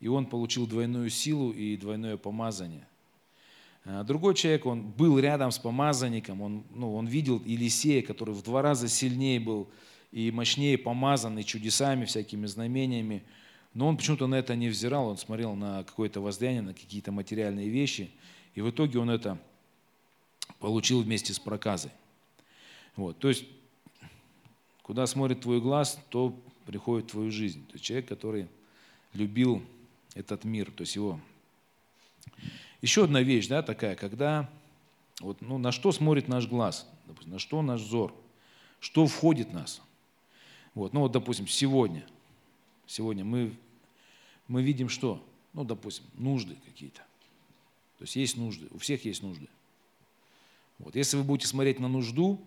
и 0.00 0.08
он 0.08 0.26
получил 0.26 0.66
двойную 0.66 1.08
силу 1.10 1.52
и 1.52 1.76
двойное 1.76 2.16
помазание. 2.16 2.86
А 3.88 4.02
другой 4.02 4.34
человек, 4.34 4.66
он 4.66 4.82
был 4.82 5.16
рядом 5.16 5.52
с 5.52 5.58
помазанником, 5.60 6.42
он, 6.42 6.64
ну, 6.74 6.96
он 6.96 7.06
видел 7.06 7.40
Елисея, 7.46 8.02
который 8.02 8.34
в 8.34 8.42
два 8.42 8.60
раза 8.60 8.88
сильнее 8.88 9.38
был 9.38 9.70
и 10.10 10.32
мощнее 10.32 10.76
помазанный 10.76 11.44
чудесами, 11.44 12.04
всякими 12.04 12.46
знамениями. 12.46 13.22
Но 13.74 13.86
он 13.86 13.96
почему-то 13.96 14.26
на 14.26 14.34
это 14.34 14.56
не 14.56 14.68
взирал, 14.68 15.06
он 15.06 15.18
смотрел 15.18 15.54
на 15.54 15.84
какое-то 15.84 16.20
воздаяние, 16.20 16.62
на 16.62 16.74
какие-то 16.74 17.12
материальные 17.12 17.68
вещи. 17.68 18.10
И 18.56 18.60
в 18.60 18.70
итоге 18.70 18.98
он 18.98 19.08
это 19.08 19.38
получил 20.58 21.00
вместе 21.02 21.32
с 21.32 21.38
проказой. 21.38 21.92
Вот, 22.96 23.16
то 23.18 23.28
есть, 23.28 23.44
куда 24.82 25.06
смотрит 25.06 25.42
твой 25.42 25.60
глаз, 25.60 26.00
то 26.08 26.36
приходит 26.64 27.08
в 27.08 27.12
твою 27.12 27.30
жизнь. 27.30 27.64
То 27.66 27.74
есть 27.74 27.84
человек, 27.84 28.08
который 28.08 28.48
любил 29.12 29.62
этот 30.14 30.42
мир, 30.42 30.72
то 30.72 30.80
есть 30.80 30.96
его. 30.96 31.20
Еще 32.86 33.02
одна 33.02 33.20
вещь, 33.20 33.48
да, 33.48 33.62
такая, 33.62 33.96
когда, 33.96 34.48
вот, 35.18 35.40
ну, 35.40 35.58
на 35.58 35.72
что 35.72 35.90
смотрит 35.90 36.28
наш 36.28 36.46
глаз, 36.46 36.88
допустим, 37.08 37.32
на 37.32 37.40
что 37.40 37.60
наш 37.60 37.80
взор, 37.80 38.14
что 38.78 39.08
входит 39.08 39.48
в 39.48 39.54
нас. 39.54 39.82
Вот. 40.72 40.92
Ну 40.92 41.00
вот, 41.00 41.10
допустим, 41.10 41.48
сегодня, 41.48 42.06
сегодня 42.86 43.24
мы, 43.24 43.56
мы 44.46 44.62
видим 44.62 44.88
что? 44.88 45.20
Ну, 45.52 45.64
допустим, 45.64 46.04
нужды 46.14 46.54
какие-то. 46.64 47.00
То 47.98 48.04
есть 48.04 48.14
есть 48.14 48.36
нужды, 48.36 48.68
у 48.70 48.78
всех 48.78 49.04
есть 49.04 49.20
нужды. 49.20 49.48
Вот. 50.78 50.94
Если 50.94 51.16
вы 51.16 51.24
будете 51.24 51.48
смотреть 51.48 51.80
на 51.80 51.88
нужду, 51.88 52.40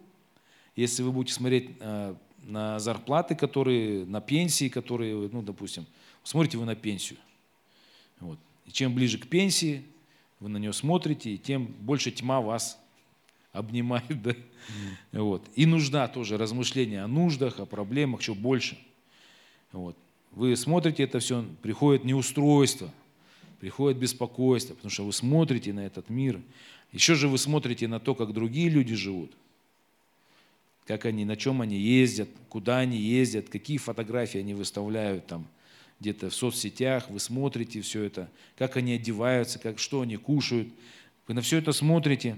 если 0.74 1.04
вы 1.04 1.12
будете 1.12 1.34
смотреть 1.34 1.72
э, 1.82 2.16
на 2.44 2.80
зарплаты, 2.80 3.36
которые, 3.36 4.06
на 4.06 4.22
пенсии, 4.22 4.70
которые, 4.70 5.28
ну, 5.34 5.42
допустим, 5.42 5.86
смотрите 6.24 6.58
вы 6.58 6.64
на 6.64 6.76
пенсию. 6.76 7.20
Вот. 8.22 8.40
И 8.68 8.72
чем 8.72 8.96
ближе 8.96 9.18
к 9.18 9.28
пенсии 9.28 9.84
вы 10.40 10.50
на 10.50 10.58
нее 10.58 10.74
смотрите, 10.74 11.38
тем 11.38 11.66
больше 11.66 12.12
тьма 12.12 12.42
вас 12.42 12.80
обнимает. 13.52 14.06
Да? 14.22 14.32
Mm. 14.32 15.22
Вот. 15.24 15.44
И 15.56 15.66
нужда 15.66 16.08
тоже, 16.08 16.38
размышления 16.38 17.04
о 17.04 17.08
нуждах, 17.08 17.60
о 17.60 17.66
проблемах, 17.66 18.22
еще 18.22 18.34
больше. 18.34 18.78
Вот. 19.72 19.96
Вы 20.32 20.56
смотрите 20.56 21.04
это 21.04 21.20
все, 21.20 21.44
приходит 21.62 22.04
неустройство, 22.04 22.92
приходит 23.60 23.98
беспокойство, 23.98 24.76
потому 24.76 24.92
что 24.92 25.06
вы 25.06 25.14
смотрите 25.14 25.74
на 25.74 25.86
этот 25.86 26.10
мир. 26.10 26.40
Еще 26.92 27.16
же 27.16 27.28
вы 27.28 27.38
смотрите 27.38 27.88
на 27.88 28.00
то, 28.00 28.16
как 28.16 28.34
другие 28.34 28.70
люди 28.70 28.96
живут, 28.96 29.32
как 30.86 31.06
они, 31.06 31.26
на 31.26 31.36
чем 31.36 31.62
они 31.62 31.78
ездят, 31.78 32.30
куда 32.50 32.80
они 32.80 32.98
ездят, 32.98 33.50
какие 33.50 33.78
фотографии 33.78 34.40
они 34.40 34.54
выставляют 34.54 35.26
там 35.28 35.48
где-то 36.00 36.30
в 36.30 36.36
соцсетях, 36.36 37.10
вы 37.10 37.20
смотрите 37.20 37.82
все 37.82 38.04
это, 38.04 38.30
как 38.58 38.78
они 38.78 38.94
одеваются, 38.94 39.60
как, 39.60 39.80
что 39.80 40.02
они 40.02 40.18
кушают. 40.18 40.70
Вы 41.28 41.34
на 41.34 41.42
все 41.42 41.58
это 41.58 41.72
смотрите. 41.74 42.38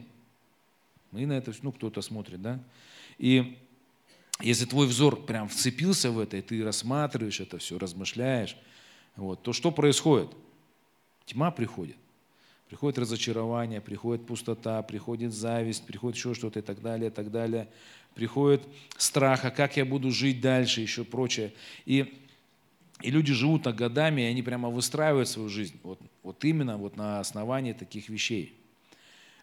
Мы 1.12 1.26
на 1.26 1.34
это, 1.34 1.54
ну, 1.62 1.72
кто-то 1.72 2.02
смотрит, 2.02 2.42
да? 2.42 2.60
И 3.18 3.58
если 4.40 4.66
твой 4.66 4.88
взор 4.88 5.26
прям 5.26 5.48
вцепился 5.48 6.12
в 6.12 6.20
это, 6.20 6.38
и 6.38 6.42
ты 6.42 6.64
рассматриваешь 6.64 7.40
это 7.40 7.58
все, 7.60 7.78
размышляешь, 7.78 8.58
вот, 9.16 9.44
то 9.44 9.54
что 9.54 9.72
происходит? 9.72 10.30
Тьма 11.26 11.52
приходит. 11.52 11.98
Приходит 12.68 13.00
разочарование, 13.00 13.82
приходит 13.82 14.26
пустота, 14.26 14.82
приходит 14.82 15.34
зависть, 15.34 15.86
приходит 15.86 16.18
еще 16.18 16.34
что-то 16.34 16.60
и 16.60 16.62
так 16.62 16.82
далее, 16.82 17.10
и 17.10 17.14
так 17.14 17.30
далее. 17.30 17.68
Приходит 18.16 18.64
страх, 18.98 19.46
а 19.46 19.52
как 19.52 19.78
я 19.78 19.86
буду 19.86 20.10
жить 20.10 20.42
дальше, 20.42 20.82
еще 20.82 21.04
прочее. 21.04 21.54
И, 21.86 22.14
и 23.04 23.12
люди 23.12 23.34
живут 23.34 23.64
так 23.64 23.76
годами, 23.76 24.22
и 24.22 24.26
они 24.26 24.42
прямо 24.42 24.70
выстраивают 24.70 25.28
свою 25.28 25.50
жизнь 25.50 25.80
вот, 25.84 26.00
вот 26.24 26.44
именно 26.46 26.78
вот 26.78 26.98
на 26.98 27.20
основании 27.20 27.74
таких 27.74 28.10
вещей. 28.10 28.54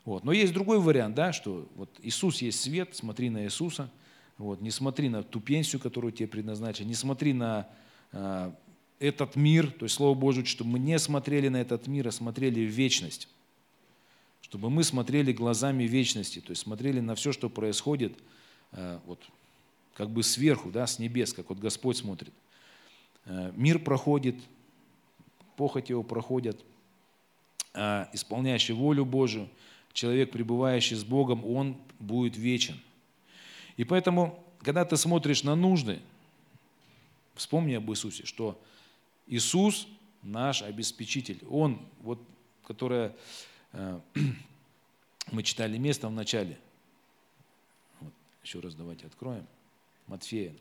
Вот. 0.04 0.24
Но 0.24 0.32
есть 0.32 0.52
другой 0.52 0.80
вариант, 0.80 1.14
да, 1.14 1.32
что 1.32 1.68
вот 1.74 1.90
Иисус 2.02 2.40
есть 2.40 2.60
свет, 2.60 2.96
смотри 2.96 3.28
на 3.30 3.44
Иисуса, 3.44 3.90
вот, 4.38 4.60
не 4.60 4.70
смотри 4.70 5.08
на 5.08 5.22
ту 5.22 5.40
пенсию, 5.40 5.80
которую 5.80 6.12
тебе 6.12 6.28
предназначили, 6.28 6.86
не 6.86 6.94
смотри 6.94 7.32
на 7.32 7.68
э, 8.12 8.52
этот 9.00 9.36
мир, 9.36 9.70
то 9.70 9.84
есть 9.84 9.96
Слово 9.96 10.14
Божие, 10.14 10.44
чтобы 10.44 10.70
мы 10.70 10.78
не 10.78 10.98
смотрели 10.98 11.48
на 11.48 11.60
этот 11.60 11.86
мир, 11.88 12.08
а 12.08 12.12
смотрели 12.12 12.64
в 12.64 12.70
вечность. 12.70 13.28
Чтобы 14.40 14.70
мы 14.70 14.82
смотрели 14.82 15.32
глазами 15.32 15.84
вечности, 15.84 16.40
то 16.40 16.50
есть 16.50 16.62
смотрели 16.62 17.00
на 17.00 17.14
все, 17.14 17.32
что 17.32 17.50
происходит, 17.50 18.14
э, 18.72 18.98
вот, 19.06 19.20
как 19.94 20.10
бы 20.10 20.22
сверху, 20.22 20.70
да, 20.70 20.86
с 20.86 20.98
небес, 20.98 21.32
как 21.32 21.50
вот 21.50 21.58
Господь 21.58 21.96
смотрит. 21.96 22.32
Э, 23.28 23.52
мир 23.54 23.78
проходит, 23.78 24.36
похоть 25.56 25.90
его 25.90 26.02
проходят, 26.02 26.64
э, 27.74 28.06
исполняющий 28.12 28.72
волю 28.72 29.04
Божию, 29.04 29.48
человек, 29.92 30.32
пребывающий 30.32 30.96
с 30.96 31.04
Богом, 31.04 31.44
он 31.44 31.76
будет 31.98 32.36
вечен. 32.36 32.80
И 33.76 33.84
поэтому, 33.84 34.42
когда 34.62 34.84
ты 34.84 34.96
смотришь 34.96 35.44
на 35.44 35.54
нужды, 35.54 36.00
вспомни 37.34 37.74
об 37.74 37.90
Иисусе, 37.90 38.24
что 38.24 38.60
Иисус 39.26 39.86
наш 40.22 40.62
обеспечитель. 40.62 41.40
Он, 41.50 41.80
вот, 42.00 42.18
которое 42.66 43.14
э, 43.72 44.00
мы 45.32 45.42
читали 45.42 45.76
место 45.76 46.08
в 46.08 46.12
начале. 46.12 46.58
Вот, 48.00 48.12
еще 48.42 48.60
раз 48.60 48.74
давайте 48.74 49.06
откроем. 49.06 49.46
Матфея, 50.06 50.54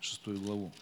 шестую 0.00 0.40
главу. 0.40 0.72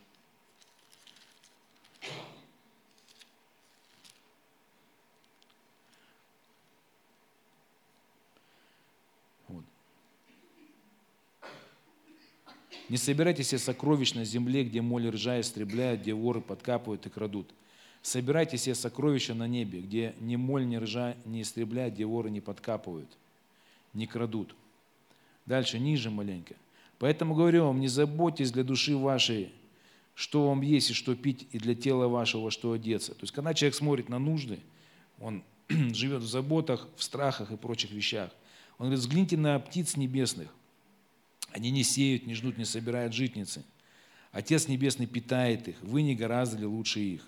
Не 12.88 12.96
собирайте 12.96 13.42
себе 13.42 13.58
сокровищ 13.58 14.14
на 14.14 14.24
земле, 14.24 14.62
где 14.62 14.80
моль 14.80 15.08
ржа 15.08 15.40
истребляют, 15.40 16.02
где 16.02 16.14
воры 16.14 16.40
подкапывают 16.40 17.04
и 17.06 17.10
крадут. 17.10 17.50
Собирайте 18.00 18.56
себе 18.58 18.76
сокровища 18.76 19.34
на 19.34 19.48
небе, 19.48 19.80
где 19.80 20.14
ни 20.20 20.36
моль, 20.36 20.66
ни 20.66 20.76
ржа 20.76 21.16
не 21.24 21.42
истребляют, 21.42 21.94
где 21.94 22.04
воры 22.04 22.30
не 22.30 22.40
подкапывают, 22.40 23.08
не 23.92 24.06
крадут. 24.06 24.54
Дальше, 25.46 25.80
ниже 25.80 26.10
маленько. 26.10 26.54
Поэтому 26.98 27.34
говорю 27.34 27.66
вам, 27.66 27.80
не 27.80 27.88
заботьтесь 27.88 28.52
для 28.52 28.64
души 28.64 28.96
вашей, 28.96 29.52
что 30.14 30.48
вам 30.48 30.62
есть 30.62 30.90
и 30.90 30.94
что 30.94 31.14
пить, 31.14 31.46
и 31.52 31.58
для 31.58 31.74
тела 31.74 32.08
вашего, 32.08 32.50
что 32.50 32.72
одеться. 32.72 33.12
То 33.12 33.22
есть, 33.22 33.32
когда 33.32 33.52
человек 33.52 33.74
смотрит 33.74 34.08
на 34.08 34.18
нужды, 34.18 34.60
он 35.20 35.42
живет 35.68 36.22
в 36.22 36.26
заботах, 36.26 36.88
в 36.96 37.02
страхах 37.02 37.50
и 37.50 37.56
прочих 37.56 37.90
вещах. 37.90 38.30
Он 38.78 38.86
говорит, 38.86 39.00
взгляните 39.00 39.36
на 39.36 39.58
птиц 39.58 39.96
небесных– 39.96 40.48
они 41.56 41.70
не 41.70 41.84
сеют, 41.84 42.26
не 42.26 42.34
ждут, 42.34 42.58
не 42.58 42.66
собирают 42.66 43.14
житницы. 43.14 43.64
Отец 44.30 44.68
Небесный 44.68 45.06
питает 45.06 45.68
их. 45.68 45.76
Вы 45.80 46.02
не 46.02 46.14
гораздо 46.14 46.58
ли 46.58 46.66
лучше 46.66 47.00
их? 47.00 47.26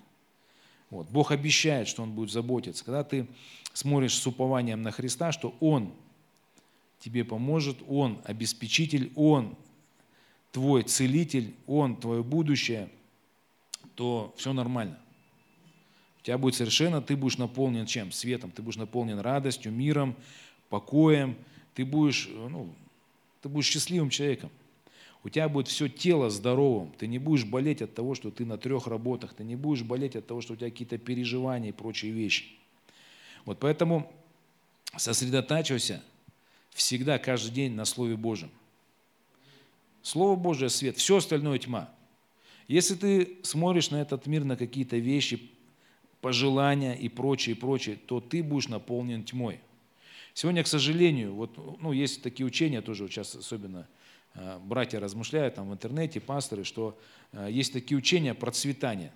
Вот. 0.91 1.09
Бог 1.09 1.31
обещает, 1.31 1.87
что 1.87 2.03
Он 2.03 2.11
будет 2.11 2.31
заботиться. 2.31 2.85
Когда 2.85 3.03
ты 3.03 3.27
смотришь 3.73 4.15
с 4.15 4.27
упованием 4.27 4.83
на 4.83 4.91
Христа, 4.91 5.31
что 5.31 5.55
Он 5.59 5.91
тебе 6.99 7.23
поможет, 7.23 7.77
Он 7.87 8.21
обеспечитель, 8.25 9.11
Он 9.15 9.55
твой 10.51 10.83
целитель, 10.83 11.53
Он 11.67 11.95
твое 11.95 12.23
будущее, 12.23 12.89
то 13.95 14.33
все 14.37 14.53
нормально. 14.53 14.99
У 16.21 16.25
тебя 16.25 16.37
будет 16.37 16.55
совершенно, 16.55 17.01
ты 17.01 17.15
будешь 17.15 17.37
наполнен 17.37 17.85
чем? 17.85 18.11
Светом. 18.11 18.51
Ты 18.51 18.61
будешь 18.61 18.77
наполнен 18.77 19.19
радостью, 19.19 19.71
миром, 19.71 20.15
покоем. 20.69 21.35
Ты 21.73 21.85
будешь 21.85 22.29
ну, 22.29 22.73
ты 23.41 23.49
будешь 23.49 23.67
счастливым 23.67 24.09
человеком. 24.09 24.49
У 25.23 25.29
тебя 25.29 25.49
будет 25.49 25.67
все 25.67 25.87
тело 25.89 26.29
здоровым. 26.29 26.91
Ты 26.97 27.07
не 27.07 27.19
будешь 27.19 27.45
болеть 27.45 27.81
от 27.81 27.93
того, 27.93 28.15
что 28.15 28.31
ты 28.31 28.45
на 28.45 28.57
трех 28.57 28.87
работах. 28.87 29.33
Ты 29.33 29.43
не 29.43 29.55
будешь 29.55 29.83
болеть 29.83 30.15
от 30.15 30.27
того, 30.27 30.41
что 30.41 30.53
у 30.53 30.55
тебя 30.55 30.69
какие-то 30.69 30.97
переживания 30.97 31.69
и 31.69 31.73
прочие 31.73 32.11
вещи. 32.11 32.45
Вот 33.45 33.59
поэтому 33.59 34.11
сосредотачивайся 34.95 36.01
всегда, 36.71 37.17
каждый 37.19 37.51
день 37.51 37.73
на 37.73 37.85
Слове 37.85 38.15
Божьем. 38.15 38.51
Слово 40.01 40.35
Божие– 40.35 40.69
свет, 40.69 40.97
все 40.97 41.17
остальное– 41.17 41.57
тьма. 41.59 41.89
Если 42.67 42.95
ты 42.95 43.37
смотришь 43.43 43.89
на 43.89 44.01
этот 44.01 44.27
мир, 44.27 44.43
на 44.43 44.55
какие-то 44.55 44.97
вещи, 44.97 45.49
пожелания 46.21 46.93
и 46.93 47.09
прочее, 47.09 47.55
и 47.55 47.59
прочее, 47.59 47.95
то 47.95 48.19
ты 48.19 48.43
будешь 48.43 48.67
наполнен 48.67 49.23
тьмой. 49.23 49.59
Сегодня, 50.33 50.63
к 50.63 50.67
сожалению, 50.67 51.33
вот, 51.33 51.81
ну, 51.81 51.91
есть 51.91 52.21
такие 52.21 52.45
учения 52.45 52.81
тоже, 52.81 53.03
вот 53.03 53.11
сейчас 53.11 53.35
особенно 53.35 53.87
э, 54.35 54.59
братья 54.63 54.99
размышляют 54.99 55.55
там 55.55 55.69
в 55.69 55.73
интернете, 55.73 56.19
пасторы, 56.19 56.63
что 56.63 56.97
э, 57.31 57.47
есть 57.49 57.73
такие 57.73 57.97
учения 57.97 58.33
процветания. 58.33 59.11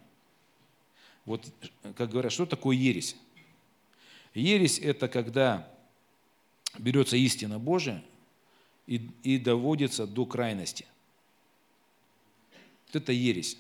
Вот, 1.25 1.45
как 1.95 2.09
говорят, 2.09 2.31
что 2.31 2.45
такое 2.45 2.75
ересь? 2.75 3.15
Ересь– 4.33 4.79
это 4.83 5.07
когда 5.07 5.72
берется 6.83 7.17
истина 7.17 7.59
Божия 7.59 8.03
и, 8.87 9.09
и 9.23 9.37
доводится 9.37 10.05
до 10.05 10.25
крайности. 10.25 10.85
Вот 12.87 12.97
это 13.01 13.11
ересь. 13.11 13.57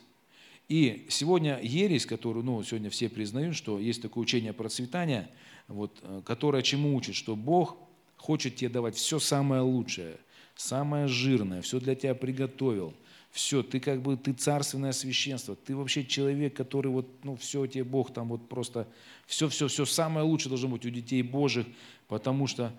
И 0.69 1.05
сегодня 1.09 1.59
ересь, 1.61 2.05
которую 2.05 2.45
ну, 2.45 2.63
сегодня 2.63 2.89
все 2.89 3.09
признают, 3.09 3.55
что 3.55 3.79
есть 3.79 4.01
такое 4.01 4.23
учение 4.23 4.53
процветания– 4.53 5.29
вот, 5.67 5.91
э, 6.01 6.21
которая 6.25 6.61
чему 6.61 6.95
учит, 6.95 7.15
что 7.15 7.35
Бог 7.35 7.77
хочет 8.17 8.55
тебе 8.55 8.69
давать 8.69 8.95
все 8.95 9.19
самое 9.19 9.61
лучшее, 9.61 10.17
самое 10.55 11.07
жирное, 11.07 11.61
все 11.61 11.79
для 11.79 11.95
тебя 11.95 12.15
приготовил. 12.15 12.93
Все, 13.31 13.63
ты 13.63 13.79
как 13.79 14.03
бы, 14.03 14.15
ты 14.15 14.31
царственное 14.33 14.91
священство, 14.91 15.55
ты 15.55 15.75
вообще 15.75 16.05
человек, 16.05 16.55
который 16.55 16.89
вот, 16.89 17.07
ну, 17.23 17.35
все 17.35 17.65
тебе 17.65 17.83
Бог 17.83 18.13
там 18.13 18.27
вот 18.27 18.47
просто, 18.47 18.87
все, 19.25 19.49
все, 19.49 19.67
все 19.67 19.85
самое 19.85 20.23
лучшее 20.23 20.49
должно 20.49 20.69
быть 20.69 20.85
у 20.85 20.91
детей 20.91 21.23
Божьих, 21.23 21.65
потому 22.07 22.45
что 22.45 22.71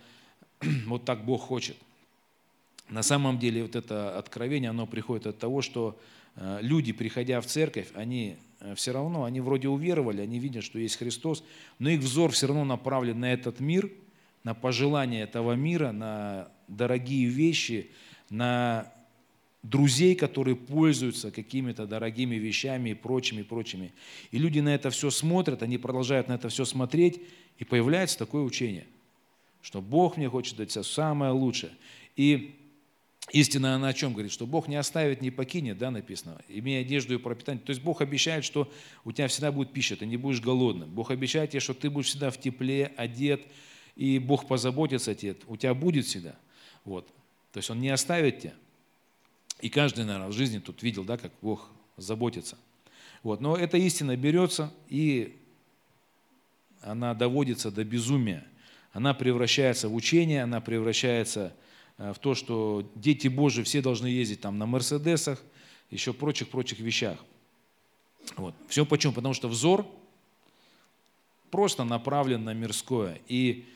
вот 0.87 1.05
так 1.05 1.25
Бог 1.25 1.43
хочет. 1.43 1.77
На 2.89 3.03
самом 3.03 3.39
деле 3.39 3.63
вот 3.63 3.77
это 3.77 4.19
откровение, 4.19 4.71
оно 4.71 4.87
приходит 4.87 5.27
от 5.27 5.39
того, 5.39 5.63
что 5.63 5.99
э, 6.37 6.59
люди, 6.61 6.93
приходя 6.93 7.41
в 7.41 7.47
церковь, 7.47 7.89
они 7.95 8.37
Э, 8.65 8.75
все 8.75 8.93
равно, 8.93 9.25
они 9.25 9.41
вроде 9.41 9.69
уверовали, 9.69 10.23
они 10.23 10.39
видят, 10.39 10.65
что 10.65 10.79
есть 10.79 10.97
Христос, 10.97 11.45
но 11.79 11.91
их 11.91 12.01
взор 12.01 12.33
все 12.33 12.47
равно 12.47 12.65
направлен 12.65 13.21
на 13.21 13.33
этот 13.33 13.61
мир, 13.61 13.91
на 14.43 14.55
пожелания 14.55 15.23
этого 15.23 15.53
мира, 15.53 15.93
на 15.93 16.49
дорогие 16.67 17.27
вещи, 17.27 17.91
на 18.31 18.91
друзей, 19.63 20.15
которые 20.15 20.57
пользуются 20.57 21.31
какими-то 21.31 21.87
дорогими 21.87 22.37
вещами 22.37 22.91
и 22.91 22.95
прочими, 22.95 23.43
прочими. 23.43 23.93
И 24.31 24.39
люди 24.39 24.61
на 24.61 24.75
это 24.75 24.91
все 24.91 25.11
смотрят, 25.11 25.63
они 25.63 25.79
продолжают 25.79 26.29
на 26.29 26.35
это 26.35 26.49
все 26.49 26.65
смотреть, 26.65 27.21
и 27.59 27.65
появляется 27.65 28.19
такое 28.19 28.43
учение, 28.43 28.85
что 29.65 29.81
Бог 29.81 30.19
мне 30.19 30.29
хочет 30.29 30.57
дать 30.57 30.71
все 30.71 30.83
самое 30.83 31.33
лучшее. 31.33 31.73
И 32.17 32.61
Истина 33.33 33.77
она 33.77 33.89
о 33.89 33.93
чем 33.95 34.13
говорит? 34.13 34.31
Что 34.31 34.47
Бог 34.47 34.69
не 34.69 34.77
оставит, 34.77 35.23
не 35.23 35.31
покинет, 35.31 35.79
да, 35.79 35.91
написано, 35.91 36.43
имея 36.49 36.83
одежду 36.83 37.15
и 37.15 37.17
пропитание. 37.17 37.63
То 37.65 37.71
есть 37.71 37.81
Бог 37.81 38.03
обещает, 38.03 38.45
что 38.45 38.71
у 39.05 39.13
тебя 39.13 39.29
всегда 39.29 39.51
будет 39.51 39.73
пища, 39.73 39.97
ты 39.97 40.05
не 40.05 40.19
будешь 40.19 40.43
голодным. 40.43 40.91
Бог 40.91 41.11
обещает 41.11 41.51
тебе, 41.51 41.61
что 41.61 41.73
ты 41.73 41.89
будешь 41.89 42.09
всегда 42.09 42.31
в 42.31 42.39
тепле, 42.39 42.93
одет, 42.99 43.41
и 43.97 44.19
Бог 44.19 44.47
позаботится 44.47 45.13
о 45.13 45.15
тебе, 45.15 45.37
у 45.47 45.57
тебя 45.57 45.73
будет 45.73 46.05
всегда. 46.05 46.37
Вот. 46.85 47.07
То 47.53 47.59
есть 47.61 47.71
Он 47.71 47.81
не 47.81 47.89
оставит 47.89 48.41
тебя. 48.41 48.55
И 49.63 49.71
каждый, 49.71 50.05
наверное, 50.05 50.29
в 50.29 50.33
жизни 50.33 50.59
тут 50.59 50.83
видел, 50.83 51.05
да, 51.05 51.17
как 51.17 51.33
Бог 51.41 51.71
заботится. 51.97 52.59
Вот. 53.23 53.41
Но 53.41 53.57
эта 53.57 53.79
истина 53.79 54.15
берется, 54.19 54.71
и 54.91 55.35
она 56.83 57.15
доводится 57.15 57.71
до 57.71 57.85
безумия. 57.85 58.45
Она 58.95 59.13
превращается 59.13 59.91
в 59.91 59.95
учение, 59.95 60.45
она 60.45 60.63
превращается 60.63 61.53
Э, 61.99 62.13
в 62.13 62.19
то, 62.19 62.35
что 62.35 62.89
дети 62.95 63.29
Божьи 63.29 63.63
все 63.63 63.81
должны 63.81 64.07
ездить 64.07 64.41
там 64.41 64.59
на 64.59 64.67
Мерседесах, 64.67 65.43
еще 65.91 66.13
прочих-прочих 66.13 66.81
вещах. 66.81 67.25
Вот. 68.37 68.55
Все 68.69 68.85
почему? 68.87 69.13
Потому 69.13 69.35
что 69.35 69.49
взор 69.49 69.87
просто 71.51 71.85
направлен 71.85 72.45
на 72.45 72.55
мирское. 72.55 73.21
И 73.29 73.67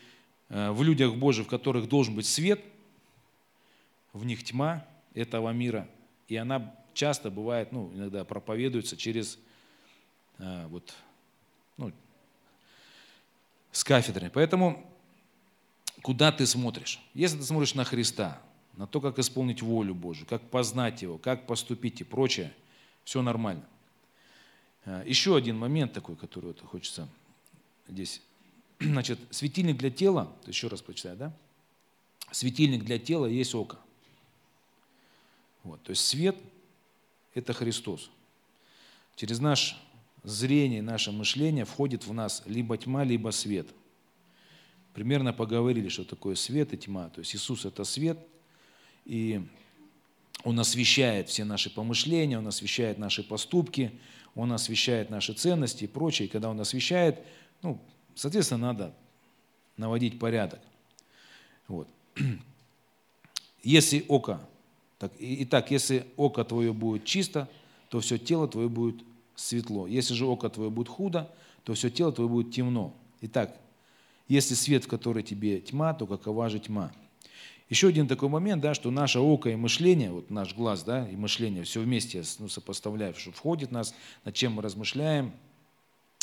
э, 0.49 0.71
в 0.71 0.83
людях 0.83 1.15
Божьих, 1.15 1.47
в 1.47 1.51
которых 1.51 1.89
должен 1.89 2.15
быть 2.15 2.27
свет, 2.27 2.63
в 4.13 4.25
них 4.25 4.43
тьма 4.43 4.85
этого 5.15 5.51
мира. 5.51 5.89
И 6.29 6.37
она 6.37 6.75
часто 6.95 7.31
бывает, 7.31 7.71
ну, 7.71 7.93
иногда 7.95 8.25
проповедуется 8.25 8.97
через 8.97 9.39
э, 10.39 10.67
вот, 10.69 10.93
ну, 11.77 11.93
с 13.71 13.85
кафедры. 13.85 14.31
Поэтому 14.35 14.85
куда 16.03 16.33
ты 16.33 16.47
смотришь. 16.47 17.01
Если 17.15 17.39
ты 17.39 17.45
смотришь 17.45 17.75
на 17.75 17.85
Христа, 17.85 18.41
на 18.77 18.87
то, 18.87 19.01
как 19.01 19.19
исполнить 19.19 19.63
волю 19.63 19.95
Божию, 19.95 20.27
как 20.27 20.43
познать 20.51 21.03
Его, 21.03 21.19
как 21.19 21.47
поступить 21.47 22.01
и 22.01 22.05
прочее, 22.05 22.55
все 23.05 23.23
нормально. 23.23 23.65
А, 24.85 25.05
еще 25.05 25.37
один 25.37 25.59
момент 25.59 25.93
такой, 25.93 26.17
который 26.17 26.47
вот 26.47 26.61
хочется 26.61 27.09
здесь. 27.89 28.23
Значит, 28.81 29.19
светильник 29.31 29.77
для 29.77 29.91
тела, 29.91 30.33
еще 30.47 30.69
раз 30.69 30.83
прочитаю, 30.83 31.17
да? 31.17 31.33
Светильник 32.31 32.85
для 32.85 32.99
тела 32.99 33.27
есть 33.27 33.55
око. 33.55 33.79
Вот, 35.65 35.83
то 35.83 35.91
есть 35.91 36.07
свет– 36.07 36.37
это 37.35 37.53
Христос. 37.53 38.11
Через 39.17 39.41
наше 39.41 39.77
зрение, 40.23 40.83
наше 40.83 41.11
мышление 41.11 41.65
входит 41.65 42.07
в 42.07 42.13
нас 42.13 42.43
либо 42.47 42.79
тьма, 42.79 43.03
либо 43.03 43.31
свет– 43.31 43.67
примерно 44.95 45.33
поговорили, 45.33 45.89
что 45.89 46.05
такое 46.05 46.35
свет 46.35 46.73
и 46.73 46.77
тьма. 46.77 47.09
То 47.11 47.21
есть 47.21 47.35
Иисус– 47.35 47.65
это 47.65 47.85
свет, 47.85 48.19
и 49.05 49.41
Он 50.45 50.59
освещает 50.61 51.29
все 51.29 51.45
наши 51.45 51.71
помышления, 51.71 52.39
Он 52.39 52.47
освещает 52.47 52.99
наши 52.99 53.23
поступки, 53.23 53.93
Он 54.35 54.53
освещает 54.53 55.11
наши 55.11 55.33
ценности 55.33 55.85
и 55.85 55.89
прочее. 55.89 56.29
И 56.29 56.31
когда 56.31 56.51
Он 56.51 56.61
освещает, 56.61 57.19
ну, 57.63 57.81
соответственно, 58.15 58.69
надо 58.69 58.95
наводить 59.77 60.19
порядок. 60.19 60.61
Вот. 61.69 61.89
Если 63.63 64.05
око, 64.09 64.41
так, 64.99 65.13
итак, 65.19 65.71
если 65.71 66.07
око 66.17 66.45
твое 66.45 66.73
будет 66.73 67.05
чисто, 67.05 67.49
то 67.89 68.01
все 68.01 68.19
тело 68.19 68.49
твое 68.49 68.69
будет 68.69 69.05
светло. 69.37 69.87
Если 69.87 70.15
же 70.15 70.27
око 70.27 70.49
твое 70.49 70.71
будет 70.71 70.89
худо, 70.89 71.31
то 71.65 71.75
все 71.75 71.91
тело 71.91 72.13
твое 72.13 72.29
будет 72.29 72.53
темно. 72.53 72.95
Итак, 73.21 73.57
если 74.29 74.55
свет, 74.55 74.85
в 74.85 74.89
который 74.89 75.23
тебе 75.23 75.61
тьма, 75.61 75.95
то 75.95 76.07
какова 76.07 76.49
же 76.49 76.61
тьма? 76.61 76.93
Еще 77.71 77.89
один 77.89 78.09
такой 78.09 78.29
момент, 78.29 78.63
да, 78.63 78.73
что 78.75 78.91
наше 78.91 79.19
око 79.19 79.51
и 79.51 79.57
мышление, 79.57 80.11
вот 80.11 80.31
наш 80.31 80.55
глаз 80.55 80.85
да, 80.85 81.07
и 81.09 81.17
мышление, 81.17 81.65
все 81.65 81.81
вместе 81.81 82.23
ну, 82.39 82.49
сопоставляем, 82.49 83.15
что 83.15 83.31
входит 83.31 83.71
в 83.71 83.73
нас, 83.73 83.95
над 84.25 84.35
чем 84.35 84.53
мы 84.53 84.63
размышляем, 84.63 85.33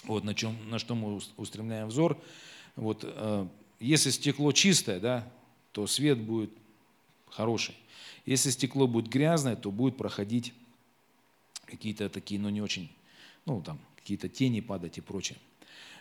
вот, 0.05 0.23
на, 0.23 0.33
чем, 0.33 0.57
на 0.69 0.79
что 0.79 0.95
мы 0.95 1.19
устремляем 1.37 1.89
взор. 1.89 2.17
Вот, 2.75 3.01
э, 3.03 3.47
если 3.79 4.09
стекло 4.09 4.51
чистое, 4.53 4.99
да, 4.99 5.31
то 5.71 5.85
свет 5.85 6.19
будет 6.19 6.51
хороший. 7.29 7.75
Если 8.25 8.49
стекло 8.49 8.87
будет 8.87 9.07
грязное, 9.07 9.55
то 9.55 9.71
будет 9.71 9.97
проходить 9.97 10.53
какие-то 11.65 12.09
такие, 12.09 12.39
ну 12.39 12.49
не 12.49 12.61
очень, 12.61 12.91
ну 13.45 13.61
там, 13.61 13.79
какие-то 13.97 14.29
тени 14.29 14.61
падать 14.61 14.97
и 14.97 15.01
прочее. 15.01 15.37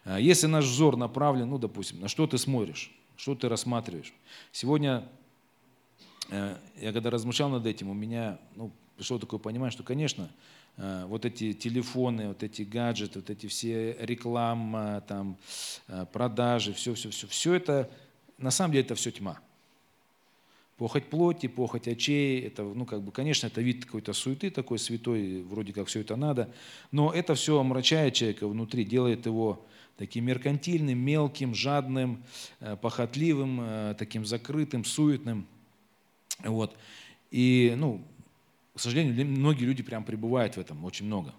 А 0.05 0.21
если 0.21 0.47
наш 0.47 0.65
взор 0.67 0.97
направлен, 0.97 1.49
ну, 1.49 1.59
допустим, 1.59 2.01
на 2.01 2.09
что 2.09 2.27
ты 2.27 2.39
смотришь, 2.39 2.93
что 3.17 3.35
ты 3.35 3.49
рассматриваешь. 3.49 4.13
Сегодня 4.53 5.09
э, 6.31 6.57
я 6.81 6.93
когда 6.93 7.11
размышлял 7.11 7.49
над 7.49 7.67
этим, 7.67 7.89
у 7.89 7.95
меня 7.95 8.39
ну, 8.55 8.71
пришло 8.97 9.19
такое 9.19 9.41
понимание, 9.41 9.73
что, 9.73 9.83
конечно, 9.83 10.31
э, 10.77 11.05
вот 11.07 11.25
эти 11.25 11.53
телефоны, 11.53 12.29
вот 12.29 12.43
эти 12.43 12.63
гаджеты, 12.63 13.21
вот 13.21 13.31
эти 13.31 13.47
все 13.47 13.97
реклама, 14.01 15.03
там, 15.09 15.37
э, 15.89 16.07
продажи, 16.13 16.75
все, 16.75 16.95
все, 16.95 17.11
все, 17.11 17.27
все 17.27 17.55
это, 17.55 17.91
на 18.37 18.51
самом 18.51 18.73
деле 18.73 18.85
это 18.85 18.95
все 18.95 19.11
тьма. 19.11 19.39
Похоть 20.77 21.07
плоти, 21.07 21.47
похоть 21.47 21.87
очей, 21.87 22.41
это, 22.41 22.65
ну, 22.65 22.85
как 22.85 23.03
бы, 23.03 23.13
конечно, 23.13 23.47
это 23.47 23.61
вид 23.61 23.85
какой-то 23.85 24.13
суеты 24.13 24.51
такой 24.51 24.81
святой, 24.81 25.43
вроде 25.43 25.73
как 25.73 25.87
все 25.87 26.01
это 26.01 26.17
надо, 26.17 26.53
но 26.91 27.13
это 27.13 27.37
все 27.37 27.61
омрачает 27.61 28.15
человека 28.15 28.49
внутри, 28.49 28.85
делает 28.85 29.27
его 29.27 29.65
таким 29.97 30.25
меркантильным, 30.25 30.99
мелким, 30.99 31.55
жадным, 31.55 32.25
э, 32.59 32.77
похотливым, 32.77 33.61
э, 33.61 33.95
таким 33.97 34.27
закрытым, 34.27 34.85
суетным. 34.85 35.47
Вот. 36.41 36.77
И, 37.31 37.75
ну, 37.77 38.05
к 38.75 38.81
сожалению, 38.81 39.27
многие 39.27 39.65
люди 39.65 39.85
прям 39.85 40.03
пребывают 40.03 40.57
в 40.57 40.61
этом, 40.61 40.85
очень 40.85 41.07
много. 41.07 41.33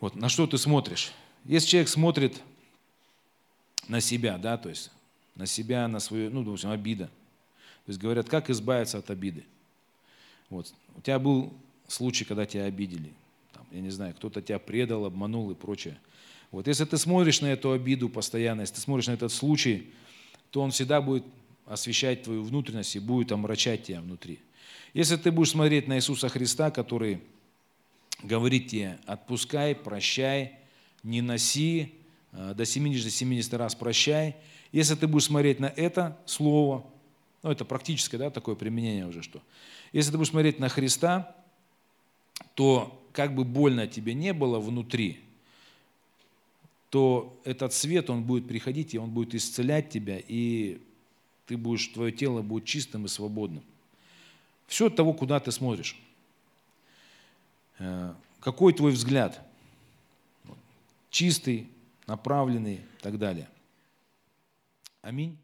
Вот, 0.00 0.14
на 0.14 0.28
что 0.28 0.46
ты 0.46 0.56
смотришь? 0.56 1.12
Если 1.44 1.68
человек 1.68 1.88
смотрит 1.88 2.42
на 3.88 4.00
себя, 4.00 4.38
да, 4.38 4.56
то 4.56 4.68
есть 4.68 4.90
на 5.34 5.46
себя, 5.46 5.86
на 5.88 6.00
свою, 6.00 6.30
ну, 6.30 6.42
допустим, 6.42 6.70
обида. 6.70 7.10
То 7.88 7.92
есть 7.92 8.02
говорят, 8.02 8.28
как 8.28 8.50
избавиться 8.50 8.98
от 8.98 9.08
обиды. 9.08 9.46
Вот. 10.50 10.70
У 10.94 11.00
тебя 11.00 11.18
был 11.18 11.54
случай, 11.86 12.26
когда 12.26 12.44
тебя 12.44 12.64
обидели. 12.64 13.14
Там, 13.54 13.64
я 13.72 13.80
не 13.80 13.88
знаю, 13.88 14.12
кто-то 14.12 14.42
тебя 14.42 14.58
предал, 14.58 15.06
обманул 15.06 15.50
и 15.50 15.54
прочее. 15.54 15.98
Вот 16.50 16.66
если 16.66 16.84
ты 16.84 16.98
смотришь 16.98 17.40
на 17.40 17.46
эту 17.46 17.72
обиду 17.72 18.10
постоянно, 18.10 18.60
если 18.60 18.74
ты 18.74 18.82
смотришь 18.82 19.06
на 19.06 19.12
этот 19.12 19.32
случай, 19.32 19.90
то 20.50 20.60
он 20.60 20.70
всегда 20.70 21.00
будет 21.00 21.24
освещать 21.64 22.24
твою 22.24 22.42
внутренность 22.42 22.94
и 22.94 22.98
будет 22.98 23.32
омрачать 23.32 23.84
тебя 23.84 24.02
внутри. 24.02 24.38
Если 24.92 25.16
ты 25.16 25.32
будешь 25.32 25.52
смотреть 25.52 25.88
на 25.88 25.96
Иисуса 25.96 26.28
Христа, 26.28 26.70
который 26.70 27.22
говорит 28.22 28.66
тебе, 28.66 28.98
отпускай, 29.06 29.74
прощай, 29.74 30.58
не 31.02 31.22
носи, 31.22 31.94
э, 32.32 32.52
до 32.54 32.66
70, 32.66 33.10
70 33.10 33.54
раз 33.54 33.74
прощай. 33.74 34.36
Если 34.72 34.94
ты 34.94 35.06
будешь 35.06 35.24
смотреть 35.24 35.58
на 35.58 35.72
это 35.74 36.18
слово, 36.26 36.84
ну 37.42 37.50
это 37.50 37.64
практическое 37.64 38.18
да, 38.18 38.30
такое 38.30 38.54
применение 38.54 39.06
уже, 39.06 39.22
что 39.22 39.42
если 39.92 40.10
ты 40.10 40.18
будешь 40.18 40.30
смотреть 40.30 40.58
на 40.58 40.68
Христа, 40.68 41.34
то 42.54 43.00
как 43.12 43.34
бы 43.34 43.44
больно 43.44 43.86
тебе 43.86 44.14
не 44.14 44.32
было 44.32 44.58
внутри, 44.58 45.20
то 46.90 47.38
этот 47.44 47.72
свет, 47.72 48.10
он 48.10 48.22
будет 48.22 48.48
приходить, 48.48 48.94
и 48.94 48.98
он 48.98 49.10
будет 49.10 49.34
исцелять 49.34 49.90
тебя, 49.90 50.18
и 50.26 50.80
ты 51.46 51.56
будешь, 51.56 51.86
твое 51.88 52.12
тело 52.12 52.42
будет 52.42 52.64
чистым 52.64 53.04
и 53.04 53.08
свободным. 53.08 53.62
Все 54.66 54.86
от 54.86 54.96
того, 54.96 55.12
куда 55.12 55.40
ты 55.40 55.50
смотришь. 55.52 55.98
Э, 57.78 58.14
какой 58.40 58.72
твой 58.72 58.92
взгляд? 58.92 59.40
Чистый, 61.10 61.68
направленный 62.06 62.76
и 62.76 63.02
так 63.02 63.18
далее. 63.18 63.48
Аминь. 65.02 65.36